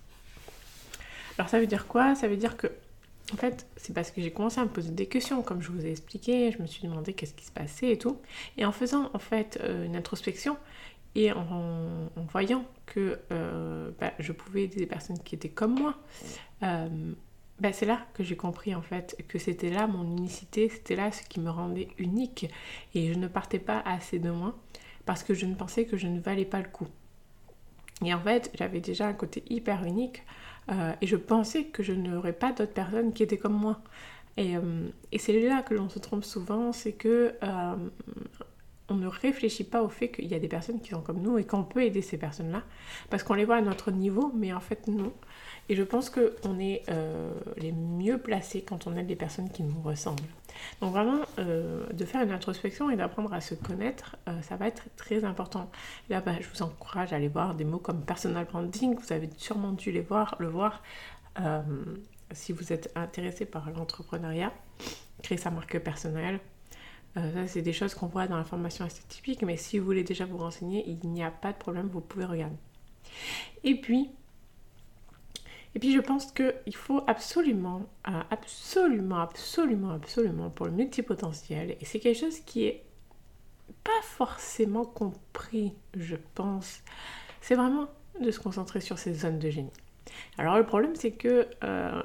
Alors 1.38 1.50
ça 1.50 1.60
veut 1.60 1.68
dire 1.68 1.88
quoi? 1.88 2.15
Ça 2.15 2.27
veut 2.27 2.38
dire 2.38 2.58
que 2.58 2.68
en 3.34 3.38
fait, 3.38 3.65
c'est 3.77 3.94
parce 3.94 4.12
que 4.12 4.22
j'ai 4.22 4.32
commencé 4.32 4.60
à 4.60 4.63
me 4.63 4.70
poser 4.70 4.91
des 4.91 5.06
questions, 5.06 5.41
comme 5.41 5.62
je 5.62 5.72
vous 5.72 5.86
ai 5.86 5.91
expliqué, 5.91 6.51
je 6.51 6.62
me 6.62 6.68
suis 6.68 6.84
demandé 6.84 7.13
qu'est-ce 7.13 7.34
qui 7.34 7.46
se 7.46 7.51
passait 7.51 7.91
et 7.91 7.98
tout. 7.98 8.18
Et 8.58 8.65
en 8.65 8.72
faisant 8.72 9.10
en 9.13 9.20
fait 9.20 9.58
euh, 9.63 9.86
une 9.86 9.96
introspection, 9.96 10.58
et 11.15 11.32
en, 11.32 12.10
voyant 12.32 12.65
que 12.86 13.20
euh, 13.32 13.91
bah, 14.00 14.13
je 14.20 14.32
pouvais 14.32 14.63
aider 14.63 14.77
des 14.77 14.86
personnes 14.86 15.20
qui 15.20 15.36
étaient 15.36 15.50
comme 15.50 15.77
moi, 15.77 15.96
euh, 16.63 17.13
bah, 17.60 17.74
c'est 17.74 17.86
là 17.86 18.06
que 18.13 18.24
j'ai 18.24 18.38
compris 18.38 18.74
en 18.74 18.82
fait 18.82 19.18
que 19.27 19.38
c'était 19.38 19.70
là 19.70 19.88
mon 19.88 20.03
unicité, 20.03 20.70
c'était 20.70 20.96
là 20.96 21.12
ce 21.12 21.24
qui 21.24 21.39
me 21.39 21.50
rendait 21.50 21.89
unique. 21.98 22.50
Et 22.96 23.13
je 23.13 23.20
ne 23.20 23.27
partais 23.27 23.60
pas 23.60 23.80
assez 23.80 24.20
de 24.20 24.32
moi 24.32 24.56
parce 25.06 25.24
que 25.24 25.34
je 25.34 25.46
ne 25.46 25.56
pensais 25.56 25.86
que 25.86 25.98
je 25.98 26.08
ne 26.08 26.20
valais 26.20 26.46
pas 26.46 26.62
le 26.62 26.70
coup. 26.70 26.88
Et 28.03 28.13
en 28.13 28.20
fait, 28.20 28.50
j'avais 28.56 28.80
déjà 28.80 29.08
un 29.08 29.13
côté 29.13 29.44
hyper 29.50 29.84
unique 29.84 30.24
euh, 30.72 30.94
et 31.01 31.08
je 31.08 31.18
pensais 31.18 31.65
que 31.65 31.84
je 31.84 31.94
n'aurais 31.94 32.34
pas 32.34 32.51
d'autres 32.51 32.74
personnes 32.74 33.13
qui 33.13 33.24
étaient 33.24 33.38
comme 33.38 33.53
moi. 33.58 33.82
Et, 34.38 34.53
et 35.12 35.18
c'est 35.18 35.38
là 35.41 35.62
que 35.62 35.74
l'on 35.74 35.89
se 35.89 36.00
trompe 36.00 36.24
souvent, 36.24 36.72
c'est 36.72 36.94
que 36.94 37.36
on 38.92 38.96
ne 38.96 39.08
réfléchit 39.08 39.64
pas 39.64 39.82
au 39.82 39.90
fait 39.90 40.10
qu'il 40.10 40.28
y 40.28 40.36
a 40.36 40.40
des 40.40 40.48
personnes 40.48 40.82
qui 40.82 40.90
sont 40.90 41.02
comme 41.02 41.22
nous 41.22 41.38
et 41.38 41.46
qu'on 41.46 41.64
peut 41.64 41.84
aider 41.84 42.02
ces 42.02 42.18
personnes-là, 42.18 42.64
parce 43.10 43.24
qu'on 43.24 43.34
les 43.34 43.46
voit 43.46 43.56
à 43.56 43.62
notre 43.62 43.92
niveau, 43.92 44.32
mais 44.36 44.54
en 44.54 44.60
fait 44.60 44.88
non. 44.88 45.14
Et 45.70 45.76
je 45.76 45.84
pense 45.84 46.10
qu'on 46.10 46.60
est 46.60 46.84
euh, 46.90 47.32
les 47.58 47.72
mieux 47.72 48.18
placés 48.18 48.62
quand 48.62 48.88
on 48.88 48.96
aide 48.98 49.08
des 49.08 49.16
personnes 49.16 49.50
qui 49.50 49.64
nous 49.64 49.82
ressemblent. 49.82 50.22
Donc 50.82 50.92
vraiment, 50.92 51.22
euh, 51.40 51.88
de 51.94 52.06
faire 52.06 52.22
une 52.24 52.32
introspection 52.32 52.90
et 52.90 52.98
d'apprendre 52.98 53.34
à 53.34 53.40
se 53.40 53.56
connaître, 53.56 54.18
euh, 54.28 54.42
ça 54.42 54.58
va 54.58 54.68
être 54.68 54.84
très 54.98 55.24
important. 55.24 55.72
Là, 56.10 56.20
bah, 56.20 56.34
je 56.42 56.48
vous 56.50 56.62
encourage 56.62 57.14
à 57.14 57.16
aller 57.16 57.30
voir 57.30 57.56
des 57.56 57.64
mots 57.64 57.80
comme 57.80 58.02
personal 58.02 58.46
branding, 58.46 58.96
vous 58.96 59.14
avez 59.14 59.30
sûrement 59.38 59.72
dû 59.72 59.92
les 59.92 60.02
voir, 60.02 60.36
le 60.40 60.48
voir 60.48 60.84
si 62.34 62.52
vous 62.52 62.74
êtes 62.74 62.92
intéressé 62.96 63.46
par 63.46 63.70
l'entrepreneuriat, 63.72 64.52
créer 65.24 65.38
sa 65.38 65.50
marque 65.50 65.80
personnelle, 65.80 66.42
euh, 67.18 67.34
ça, 67.34 67.48
c'est 67.48 67.62
des 67.62 67.74
choses 67.74 67.94
qu'on 67.94 68.08
voit 68.08 68.27
dans 68.27 68.38
la 68.38 68.44
formation 68.44 68.86
assez 68.86 69.03
typique, 69.03 69.41
mais 69.41 69.58
si 69.58 69.80
vous 69.80 69.86
voulez 69.86 70.03
déjà 70.03 70.25
vous 70.25 70.38
renseigner, 70.38 70.88
il 70.88 71.10
n'y 71.10 71.24
a 71.24 71.32
pas 71.32 71.51
de 71.51 71.58
problème, 71.58 71.88
vous 71.88 72.01
pouvez 72.01 72.25
regarder. 72.25 72.56
Et 73.63 73.80
puis, 73.80 74.10
et 75.75 75.80
puis 75.80 75.94
je 75.94 76.00
pense 76.00 76.32
qu'il 76.32 76.75
faut 76.75 77.03
absolument, 77.08 77.89
euh, 78.08 78.22
absolument, 78.30 79.20
absolument, 79.20 79.91
absolument 79.91 80.50
pour 80.50 80.65
le 80.68 80.72
multipotentiel, 80.72 81.75
et 81.80 81.86
c'est 81.86 82.00
quelque 82.00 82.20
chose 82.20 82.39
qui 82.39 82.65
est 82.65 82.84
pas 83.84 84.01
forcément 84.03 84.86
compris, 84.86 85.74
je 85.96 86.15
pense, 86.36 86.82
c'est 87.41 87.56
vraiment 87.56 87.88
de 88.22 88.32
se 88.32 88.39
concentrer 88.39 88.82
sur 88.82 89.00
ces 89.00 89.13
zones 89.13 89.39
de 89.39 89.50
génie. 89.50 89.72
Alors 90.38 90.58
le 90.58 90.65
problème 90.65 90.96
c'est 90.96 91.12
que 91.12 91.48
euh, 91.63 92.01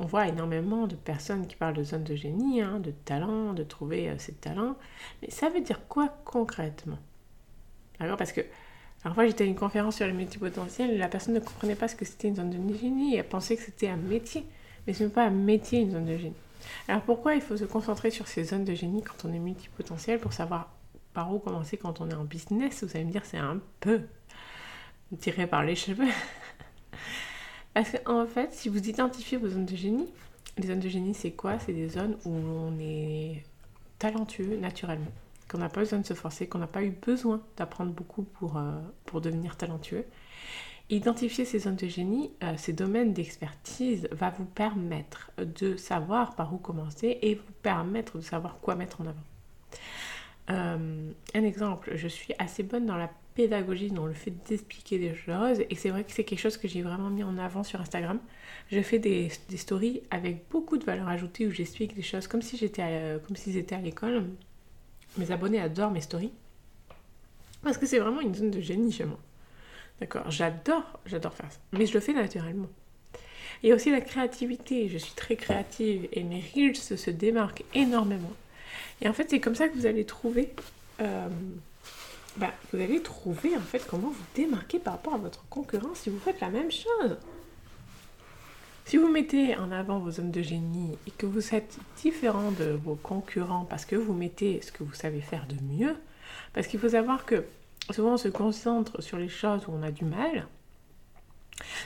on 0.00 0.06
voit 0.06 0.28
énormément 0.28 0.86
de 0.86 0.96
personnes 0.96 1.46
qui 1.46 1.56
parlent 1.56 1.74
de 1.74 1.82
zone 1.82 2.04
de 2.04 2.14
génie, 2.14 2.62
hein, 2.62 2.80
de 2.80 2.90
talent, 2.90 3.52
de 3.52 3.62
trouver 3.62 4.08
euh, 4.08 4.18
ses 4.18 4.32
talents, 4.32 4.76
mais 5.22 5.30
ça 5.30 5.48
veut 5.48 5.60
dire 5.60 5.86
quoi 5.88 6.14
concrètement? 6.24 6.98
Alors 8.00 8.16
parce 8.16 8.32
que 8.32 8.40
parfois 9.02 9.26
j'étais 9.26 9.44
à 9.44 9.46
une 9.46 9.54
conférence 9.54 9.96
sur 9.96 10.06
les 10.06 10.12
multipotentiels 10.12 10.90
et 10.90 10.98
la 10.98 11.08
personne 11.08 11.34
ne 11.34 11.40
comprenait 11.40 11.74
pas 11.74 11.88
ce 11.88 11.96
que 11.96 12.04
c'était 12.04 12.28
une 12.28 12.36
zone 12.36 12.50
de 12.50 12.76
génie, 12.76 13.16
elle 13.16 13.24
pensait 13.24 13.56
que 13.56 13.62
c'était 13.62 13.88
un 13.88 13.96
métier, 13.96 14.44
mais 14.86 14.92
ce 14.92 15.04
n'est 15.04 15.10
pas 15.10 15.24
un 15.24 15.30
métier 15.30 15.80
une 15.80 15.92
zone 15.92 16.06
de 16.06 16.16
génie. 16.16 16.36
Alors 16.88 17.02
pourquoi 17.02 17.34
il 17.34 17.40
faut 17.40 17.56
se 17.56 17.64
concentrer 17.64 18.10
sur 18.10 18.26
ces 18.26 18.44
zones 18.44 18.64
de 18.64 18.74
génie 18.74 19.02
quand 19.02 19.28
on 19.28 19.32
est 19.32 19.38
multipotentiel 19.38 20.18
pour 20.18 20.32
savoir 20.32 20.70
par 21.12 21.32
où 21.32 21.38
commencer 21.38 21.76
quand 21.76 22.00
on 22.00 22.10
est 22.10 22.14
en 22.14 22.24
business? 22.24 22.84
Vous 22.84 22.90
allez 22.94 23.04
me 23.04 23.12
dire 23.12 23.24
c'est 23.24 23.38
un 23.38 23.60
peu 23.80 24.02
tiré 25.18 25.46
par 25.46 25.62
les 25.64 25.76
cheveux. 25.76 26.08
Parce 27.74 27.90
qu'en 27.90 28.26
fait, 28.26 28.52
si 28.52 28.68
vous 28.68 28.88
identifiez 28.88 29.36
vos 29.36 29.48
zones 29.48 29.66
de 29.66 29.76
génie, 29.76 30.08
les 30.58 30.68
zones 30.68 30.80
de 30.80 30.88
génie, 30.88 31.14
c'est 31.14 31.32
quoi? 31.32 31.58
C'est 31.58 31.72
des 31.72 31.88
zones 31.88 32.16
où 32.24 32.30
on 32.30 32.78
est 32.78 33.42
talentueux 33.98 34.56
naturellement, 34.56 35.10
qu'on 35.48 35.58
n'a 35.58 35.68
pas 35.68 35.80
besoin 35.80 35.98
de 35.98 36.06
se 36.06 36.14
forcer, 36.14 36.46
qu'on 36.46 36.58
n'a 36.58 36.68
pas 36.68 36.84
eu 36.84 36.90
besoin 36.90 37.42
d'apprendre 37.56 37.92
beaucoup 37.92 38.22
pour, 38.22 38.56
euh, 38.56 39.20
devenir 39.20 39.56
talentueux. 39.56 40.04
Identifier 40.90 41.44
ces 41.44 41.60
zones 41.60 41.76
de 41.76 41.86
génie, 41.86 42.30
euh, 42.42 42.54
ces 42.56 42.72
domaines 42.72 43.12
d'expertise, 43.12 44.08
va 44.12 44.30
vous 44.30 44.44
permettre 44.44 45.30
de 45.38 45.76
savoir 45.76 46.34
par 46.36 46.52
où 46.52 46.58
commencer 46.58 47.18
et 47.22 47.36
vous 47.36 47.52
permettre 47.62 48.18
de 48.18 48.22
savoir 48.22 48.58
quoi 48.60 48.74
mettre 48.74 49.00
en 49.00 49.06
avant. 49.06 49.24
Euh, 50.50 51.10
un 51.34 51.42
exemple, 51.42 51.92
je 51.94 52.08
suis 52.08 52.34
assez 52.38 52.62
bonne 52.62 52.86
dans 52.86 52.96
la 52.96 53.10
pédagogie, 53.34 53.90
dans 53.90 54.06
le 54.06 54.12
fait 54.12 54.32
d'expliquer 54.48 54.98
des 54.98 55.14
choses. 55.14 55.60
Et 55.70 55.74
c'est 55.74 55.90
vrai 55.90 56.04
que 56.04 56.12
c'est 56.12 56.24
quelque 56.24 56.40
chose 56.40 56.56
que 56.56 56.68
j'ai 56.68 56.82
vraiment 56.82 57.10
mis 57.10 57.22
en 57.22 57.36
avant 57.38 57.62
sur 57.62 57.80
Instagram. 57.80 58.18
Je 58.70 58.80
fais 58.80 58.98
des, 58.98 59.30
stories 59.56 60.02
avec 60.10 60.48
beaucoup 60.50 60.76
de 60.76 60.84
valeur 60.84 61.08
ajoutée 61.08 61.46
où 61.46 61.50
j'explique 61.50 61.94
des 61.94 62.02
choses 62.02 62.26
comme 62.26 62.42
si 62.42 62.56
j'étais 62.56 63.18
comme 63.26 63.36
si 63.36 63.52
j'étais 63.52 63.74
à 63.74 63.80
l'école. 63.80 64.24
Mes 65.18 65.30
abonnés 65.30 65.60
adorent 65.60 65.90
mes 65.90 66.00
stories. 66.00 66.32
Parce 67.62 67.78
que 67.78 67.86
c'est 67.86 67.98
vraiment 67.98 68.20
une 68.20 68.34
zone 68.34 68.50
de 68.50 68.60
génie 68.60 68.92
chez 68.92 69.04
moi. 69.04 69.18
D'accord 70.00 70.30
J'adore, 70.30 70.98
j'adore 71.06 71.32
faire 71.34 71.50
ça. 71.50 71.58
Mais 71.72 71.86
je 71.86 71.94
le 71.94 72.00
fais 72.00 72.12
naturellement. 72.12 72.68
Il 73.62 73.68
y 73.68 73.72
a 73.72 73.74
aussi 73.74 73.90
la 73.90 74.00
créativité. 74.00 74.88
Je 74.88 74.98
suis 74.98 75.14
très 75.14 75.36
créative 75.36 76.08
et 76.12 76.22
mes 76.22 76.42
reels 76.54 76.76
se 76.76 77.10
démarquent 77.10 77.64
énormément. 77.74 78.32
Et 79.00 79.08
en 79.08 79.12
fait, 79.12 79.30
c'est 79.30 79.40
comme 79.40 79.54
ça 79.54 79.68
que 79.68 79.74
vous 79.74 79.86
allez 79.86 80.04
trouver... 80.04 80.52
Euh, 81.00 81.28
bah, 82.36 82.52
vous 82.72 82.80
allez 82.80 83.00
trouver 83.00 83.56
en 83.56 83.60
fait 83.60 83.86
comment 83.88 84.08
vous 84.08 84.24
démarquer 84.34 84.78
par 84.78 84.94
rapport 84.94 85.14
à 85.14 85.18
votre 85.18 85.44
concurrent 85.48 85.94
si 85.94 86.10
vous 86.10 86.18
faites 86.18 86.40
la 86.40 86.50
même 86.50 86.70
chose. 86.70 87.16
Si 88.86 88.98
vous 88.98 89.08
mettez 89.08 89.56
en 89.56 89.70
avant 89.70 89.98
vos 89.98 90.10
zones 90.10 90.30
de 90.30 90.42
génie 90.42 90.98
et 91.06 91.10
que 91.10 91.26
vous 91.26 91.54
êtes 91.54 91.78
différent 92.02 92.50
de 92.50 92.78
vos 92.84 92.96
concurrents 92.96 93.64
parce 93.64 93.86
que 93.86 93.96
vous 93.96 94.12
mettez 94.12 94.60
ce 94.60 94.72
que 94.72 94.82
vous 94.82 94.92
savez 94.92 95.20
faire 95.20 95.46
de 95.46 95.56
mieux, 95.62 95.96
parce 96.52 96.66
qu'il 96.66 96.78
faut 96.80 96.90
savoir 96.90 97.24
que 97.24 97.44
souvent 97.90 98.14
on 98.14 98.18
se 98.18 98.28
concentre 98.28 99.00
sur 99.00 99.16
les 99.16 99.28
choses 99.28 99.66
où 99.68 99.72
on 99.72 99.82
a 99.82 99.90
du 99.90 100.04
mal. 100.04 100.46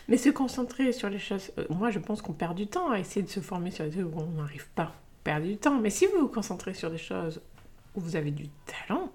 Mais 0.09 0.17
se 0.17 0.31
concentrer 0.31 0.93
sur 0.93 1.11
les 1.11 1.19
choses, 1.19 1.53
euh, 1.59 1.67
moi 1.71 1.91
je 1.91 1.99
pense 1.99 2.23
qu'on 2.23 2.33
perd 2.33 2.57
du 2.57 2.67
temps 2.67 2.91
à 2.91 2.99
essayer 2.99 3.23
de 3.23 3.31
se 3.31 3.41
former 3.41 3.71
sur 3.71 3.85
les 3.85 3.93
choses 3.93 4.11
où 4.13 4.19
on 4.19 4.41
n'arrive 4.41 4.67
pas. 4.75 4.95
Perdre 5.23 5.47
du 5.47 5.59
temps. 5.59 5.79
Mais 5.79 5.91
si 5.91 6.07
vous 6.07 6.21
vous 6.21 6.29
concentrez 6.29 6.73
sur 6.73 6.91
des 6.91 6.99
choses 6.99 7.41
où 7.95 8.01
vous 8.01 8.17
avez 8.17 8.31
du 8.31 8.49
talent 8.67 9.13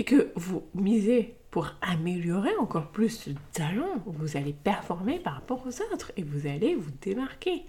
et 0.00 0.04
que 0.04 0.32
vous 0.34 0.62
misez 0.72 1.36
pour 1.50 1.74
améliorer 1.82 2.56
encore 2.56 2.90
plus 2.90 3.10
ce 3.10 3.30
talent, 3.52 4.02
vous 4.06 4.38
allez 4.38 4.54
performer 4.54 5.18
par 5.18 5.34
rapport 5.34 5.62
aux 5.66 5.92
autres 5.92 6.10
et 6.16 6.22
vous 6.22 6.46
allez 6.46 6.74
vous 6.74 6.90
démarquer. 7.02 7.66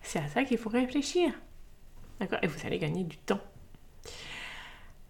C'est 0.00 0.18
à 0.18 0.26
ça 0.26 0.44
qu'il 0.44 0.56
faut 0.56 0.70
réfléchir. 0.70 1.34
D'accord? 2.18 2.38
Et 2.40 2.46
vous 2.46 2.66
allez 2.66 2.78
gagner 2.78 3.04
du 3.04 3.18
temps. 3.18 3.42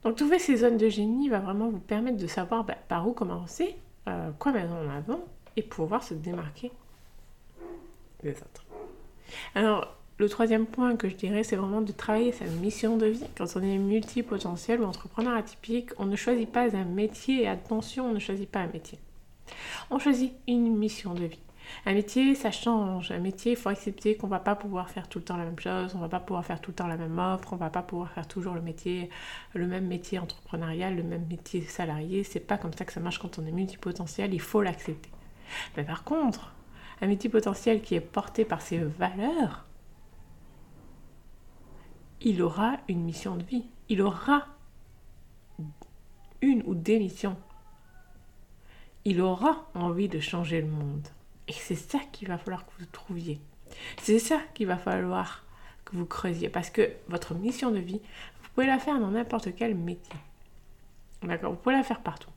Donc 0.02 0.16
trouver 0.16 0.40
ces 0.40 0.56
zones 0.56 0.76
de 0.76 0.88
génie 0.88 1.28
va 1.28 1.38
vraiment 1.38 1.68
vous 1.68 1.78
permettre 1.78 2.16
de 2.16 2.26
savoir 2.26 2.64
bah, 2.64 2.74
par 2.88 3.06
où 3.06 3.12
commencer, 3.12 3.76
euh, 4.08 4.32
quoi 4.36 4.50
mettre 4.50 4.72
en 4.72 4.90
avant 4.90 5.20
et 5.54 5.62
pouvoir 5.62 6.02
se 6.02 6.14
démarquer 6.14 6.72
des 8.24 8.32
autres. 8.32 8.64
Alors, 9.54 9.95
le 10.18 10.28
troisième 10.28 10.66
point 10.66 10.96
que 10.96 11.08
je 11.08 11.14
dirais, 11.14 11.44
c'est 11.44 11.56
vraiment 11.56 11.82
de 11.82 11.92
travailler 11.92 12.32
sa 12.32 12.46
mission 12.46 12.96
de 12.96 13.06
vie. 13.06 13.24
Quand 13.36 13.46
on 13.56 13.62
est 13.62 13.78
multipotentiel 13.78 14.80
ou 14.80 14.84
entrepreneur 14.84 15.36
atypique, 15.36 15.90
on 15.98 16.06
ne 16.06 16.16
choisit 16.16 16.50
pas 16.50 16.74
un 16.74 16.84
métier 16.84 17.46
attention, 17.46 18.06
on 18.06 18.12
ne 18.14 18.18
choisit 18.18 18.50
pas 18.50 18.60
un 18.60 18.68
métier. 18.68 18.98
On 19.90 19.98
choisit 19.98 20.32
une 20.48 20.76
mission 20.76 21.14
de 21.14 21.24
vie. 21.24 21.38
Un 21.84 21.94
métier, 21.94 22.34
ça 22.34 22.50
change. 22.50 23.10
Un 23.10 23.18
métier, 23.18 23.52
il 23.52 23.56
faut 23.56 23.68
accepter 23.68 24.16
qu'on 24.16 24.26
va 24.26 24.38
pas 24.38 24.54
pouvoir 24.54 24.88
faire 24.88 25.08
tout 25.08 25.18
le 25.18 25.24
temps 25.24 25.36
la 25.36 25.44
même 25.44 25.58
chose, 25.58 25.94
on 25.94 25.98
va 25.98 26.08
pas 26.08 26.20
pouvoir 26.20 26.44
faire 26.44 26.60
tout 26.60 26.70
le 26.70 26.76
temps 26.76 26.86
la 26.86 26.96
même 26.96 27.18
offre, 27.18 27.52
on 27.52 27.56
va 27.56 27.70
pas 27.70 27.82
pouvoir 27.82 28.10
faire 28.10 28.26
toujours 28.26 28.54
le 28.54 28.62
métier, 28.62 29.10
le 29.52 29.66
même 29.66 29.86
métier 29.86 30.18
entrepreneurial, 30.18 30.96
le 30.96 31.02
même 31.02 31.26
métier 31.28 31.62
salarié. 31.62 32.24
C'est 32.24 32.40
pas 32.40 32.56
comme 32.56 32.72
ça 32.72 32.84
que 32.84 32.92
ça 32.92 33.00
marche 33.00 33.18
quand 33.18 33.38
on 33.38 33.46
est 33.46 33.52
multipotentiel, 33.52 34.32
il 34.32 34.40
faut 34.40 34.62
l'accepter. 34.62 35.10
Mais 35.76 35.84
par 35.84 36.04
contre, 36.04 36.54
un 37.02 37.06
métier 37.06 37.28
potentiel 37.28 37.82
qui 37.82 37.94
est 37.94 38.00
porté 38.00 38.44
par 38.44 38.62
ses 38.62 38.78
valeurs, 38.78 39.65
il 42.20 42.42
aura 42.42 42.78
une 42.88 43.02
mission 43.02 43.36
de 43.36 43.44
vie. 43.44 43.66
Il 43.88 44.02
aura 44.02 44.46
une 46.40 46.62
ou 46.66 46.74
des 46.74 46.98
missions. 46.98 47.36
Il 49.04 49.20
aura 49.20 49.68
envie 49.74 50.08
de 50.08 50.20
changer 50.20 50.60
le 50.60 50.68
monde. 50.68 51.06
Et 51.48 51.52
c'est 51.52 51.76
ça 51.76 52.00
qu'il 52.12 52.28
va 52.28 52.38
falloir 52.38 52.66
que 52.66 52.72
vous 52.78 52.86
trouviez. 52.86 53.40
C'est 54.02 54.18
ça 54.18 54.40
qu'il 54.54 54.66
va 54.66 54.76
falloir 54.76 55.44
que 55.84 55.96
vous 55.96 56.06
creusiez. 56.06 56.48
Parce 56.48 56.70
que 56.70 56.92
votre 57.08 57.34
mission 57.34 57.70
de 57.70 57.78
vie, 57.78 58.00
vous 58.42 58.48
pouvez 58.54 58.66
la 58.66 58.78
faire 58.78 58.98
dans 58.98 59.10
n'importe 59.10 59.54
quel 59.54 59.74
métier. 59.74 60.16
D'accord? 61.22 61.52
Vous 61.52 61.58
pouvez 61.58 61.76
la 61.76 61.84
faire 61.84 62.00
partout. 62.00 62.30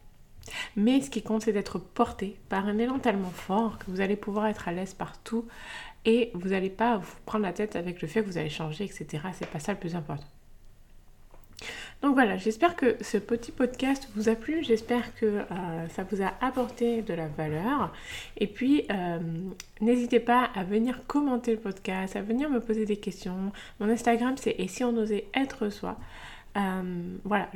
Mais 0.76 1.02
ce 1.02 1.10
qui 1.10 1.22
compte, 1.22 1.44
c'est 1.44 1.54
d'être 1.54 1.80
porté 1.80 2.38
par 2.50 2.68
un 2.68 2.78
élan 2.78 3.00
tellement 3.00 3.32
fort 3.32 3.80
que 3.80 3.86
vous 3.90 4.02
allez 4.02 4.16
pouvoir 4.16 4.48
être 4.48 4.68
à 4.68 4.72
l'aise 4.72 4.94
partout 4.94 5.46
et 6.06 6.32
vous 6.34 6.50
n'allez 6.50 6.70
pas 6.70 6.98
vous 6.98 7.16
prendre 7.26 7.44
la 7.44 7.54
tête 7.54 7.76
avec 7.76 8.02
le 8.02 8.08
fait 8.08 8.22
que 8.22 8.28
vous 8.28 8.38
allez 8.38 8.50
changer, 8.50 8.86
etc. 8.86 9.24
C'est 9.34 9.50
pas 9.50 9.60
ça 9.60 9.74
le 9.74 9.80
plus 9.80 9.96
important. 9.96 10.28
Donc 12.02 12.14
voilà, 12.14 12.38
j'espère 12.38 12.78
que 12.78 12.96
ce 13.02 13.18
petit 13.18 13.52
podcast 13.52 14.08
vous 14.16 14.30
a 14.30 14.36
plu, 14.36 14.64
j'espère 14.64 15.14
que 15.16 15.26
euh, 15.26 15.88
ça 15.90 16.06
vous 16.10 16.22
a 16.22 16.34
apporté 16.40 17.02
de 17.02 17.14
la 17.14 17.28
valeur. 17.28 17.92
Et 18.38 18.48
puis, 18.48 18.86
euh, 18.90 19.20
n'hésitez 19.82 20.22
pas 20.22 20.50
à 20.56 20.64
venir 20.64 21.02
commenter 21.08 21.52
le 21.52 21.60
podcast, 21.60 22.16
à 22.16 22.22
venir 22.22 22.50
me 22.50 22.62
poser 22.62 22.86
des 22.86 22.96
questions. 22.96 23.52
Mon 23.82 23.90
Instagram, 23.90 24.36
c'est 24.38 24.56
Et 24.60 24.70
si 24.70 24.86
on 24.86 24.96
osait 24.96 25.26
être 25.34 25.70
soi. 25.70 25.98
Euh, 26.56 27.18
voilà, 27.26 27.50